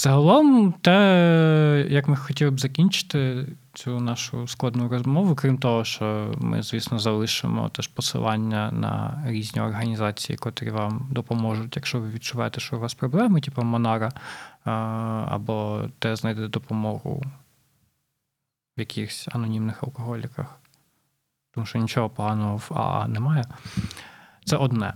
[0.00, 6.62] Загалом, те, як ми хотіли б закінчити цю нашу складну розмову, крім того, що ми,
[6.62, 12.80] звісно, залишимо теж посилання на різні організації, котрі вам допоможуть, якщо ви відчуваєте, що у
[12.80, 14.12] вас проблеми, типу Монара,
[15.30, 17.22] або де знайде допомогу
[18.76, 20.60] в якихось анонімних алкоголіках.
[21.54, 23.44] Тому що нічого поганого в АА немає.
[24.44, 24.94] Це одне.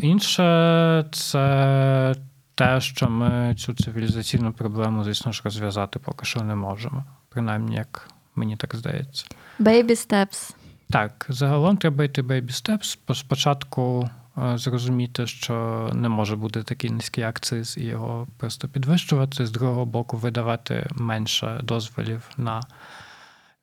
[0.00, 2.14] Інше це
[2.54, 7.04] те, що ми цю цивілізаційну проблему, звісно ж, розв'язати поки що не можемо.
[7.28, 9.26] Принаймні, як мені так здається.
[9.60, 10.54] Baby steps.
[10.90, 13.14] Так, загалом треба йти baby steps.
[13.14, 19.46] Спочатку е, зрозуміти, що не може бути такий низький акциз і його просто підвищувати.
[19.46, 22.60] З другого боку, видавати менше дозволів на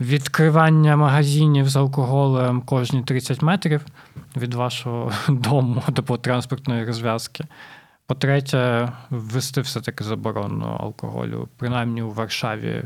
[0.02, 3.86] відкривання магазинів з алкоголем кожні 30 метрів
[4.38, 7.46] від вашого дому або транспортної розв'язки.
[8.12, 12.84] По-третє, ввести все-таки заборону алкоголю, принаймні у Варшаві,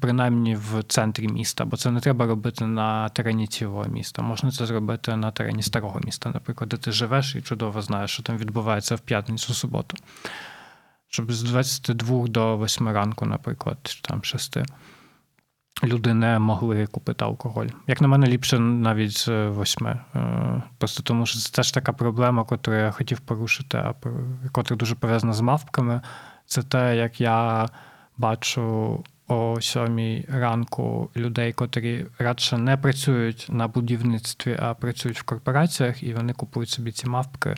[0.00, 4.22] принаймні в центрі міста, бо це не треба робити на терені цілого міста.
[4.22, 8.22] Можна це зробити на терені старого міста, наприклад, де ти живеш і чудово знаєш, що
[8.22, 9.96] там відбувається в п'ятницю суботу.
[11.08, 14.58] Щоб з 22 до 8 ранку, наприклад, чи там 6,
[15.84, 17.66] люди не могли купити алкоголь.
[17.86, 19.86] Як на мене, ліпше навіть з 8.
[19.86, 23.94] Е, Просто тому, що це теж така проблема, яку я хотів порушити, а
[24.52, 26.00] котра дуже пов'язана з мавпками.
[26.46, 27.68] Це те, як я
[28.16, 36.02] бачу о 7 ранку людей, котрі радше не працюють на будівництві, а працюють в корпораціях,
[36.02, 37.54] і вони купують собі ці мавпки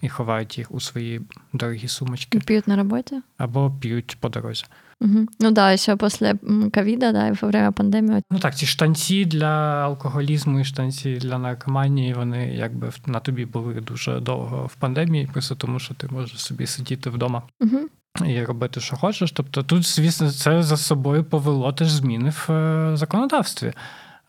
[0.00, 1.20] і ховають їх у свої
[1.52, 2.38] дорогі сумочки.
[2.38, 3.22] И пьют на работе?
[3.38, 4.64] Або п'ють по дорозі.
[5.00, 5.26] Угу.
[5.40, 8.22] Ну да, еще после м, ковида, да, и во время пандемии.
[8.30, 13.74] Ну так, ці штанці для алкоголізму і штанці для наркоманії, вони якби на тобі були
[13.74, 17.78] дуже довго в пандемії, просто тому що ти можеш собі сидіти вдома Угу.
[18.28, 19.32] і робити, що хочеш.
[19.32, 23.72] Тобто тут, звісно, це за собою повело теж зміни в е, законодавстві.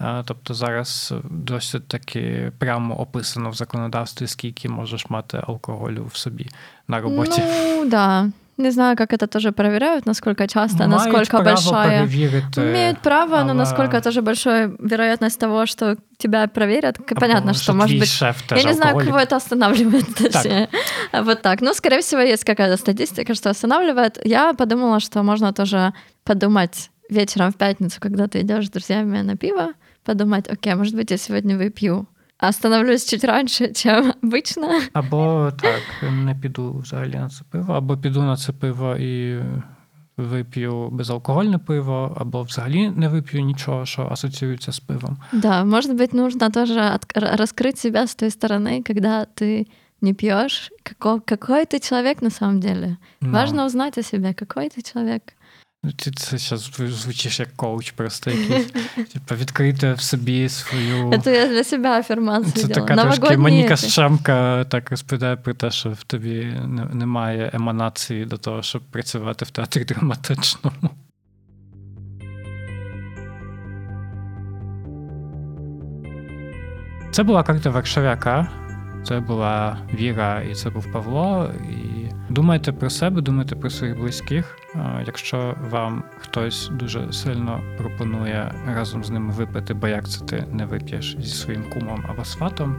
[0.01, 6.47] Е, Тобто зараз досить таки прямо описано в законодавстві, скільки можеш мати алкоголю в собі
[6.87, 7.41] на роботі.
[7.67, 8.29] Ну да.
[8.58, 12.00] Не знаю, как это тоже проверяют, насколько часто, Мають насколько право большая.
[12.06, 12.60] перевірити.
[12.62, 16.98] Имеют право, но але- насколько тоже большая вероятность того, что тебя проверят.
[16.98, 19.10] К- або Понятно, что может твій быть шеф теж Я не знаю, алкоголік.
[19.10, 20.14] кого это останавливает.
[20.14, 20.68] точнее.
[21.12, 21.62] Вот так.
[21.62, 24.20] Ну, скорее всего, есть какая-то статистика, что останавливает.
[24.24, 25.92] Я подумала, что можно тоже
[26.24, 29.72] подумать вечером в пятницу, когда ты идешь с друзьями на пиво,
[30.04, 32.06] подумать, окей, может быть, я сегодня выпью.
[32.38, 34.80] Остановлюсь чуть раньше, чем обычно.
[34.92, 39.42] Або так, не піду взагалі на це пиво, або піду на це пиво і
[40.16, 45.16] вип'ю безалкогольне пиво, або взагалі не вип'ю нічого, що асоціюється з пивом.
[45.32, 49.66] Да, может быть, нужно тоже от- р- раскрыть себя с той стороны, когда ты
[50.00, 50.70] не пьешь.
[50.82, 52.96] Какой, какой ты человек на самом деле?
[53.20, 55.22] Ну, Важно узнать о себе, какой ты человек.
[55.83, 58.71] Ти це зараз звучиш як коуч, просто якийсь.
[59.13, 61.09] Типу, відкрити в собі свою.
[61.09, 64.65] Это я для себя аффирмацию Це така трошки Моніка эти.
[64.65, 66.53] Так розповідає про те, що в тобі
[66.93, 70.89] немає еманації до того, щоб працювати в театрі драматичному.
[77.11, 78.47] Це була карта Варшавяка.
[79.07, 81.51] Це була Віра, і це був Павло.
[81.69, 84.57] І думайте про себе, думайте про своїх близьких.
[85.05, 90.65] Якщо вам хтось дуже сильно пропонує разом з ними випити, бо як це ти не
[90.65, 92.75] вип'єш зі своїм кумом або сватом,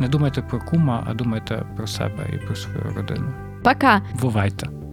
[0.00, 3.32] не думайте про кума, а думайте про себе і про свою родину.
[3.62, 4.02] Пока.
[4.20, 4.87] Бувайте!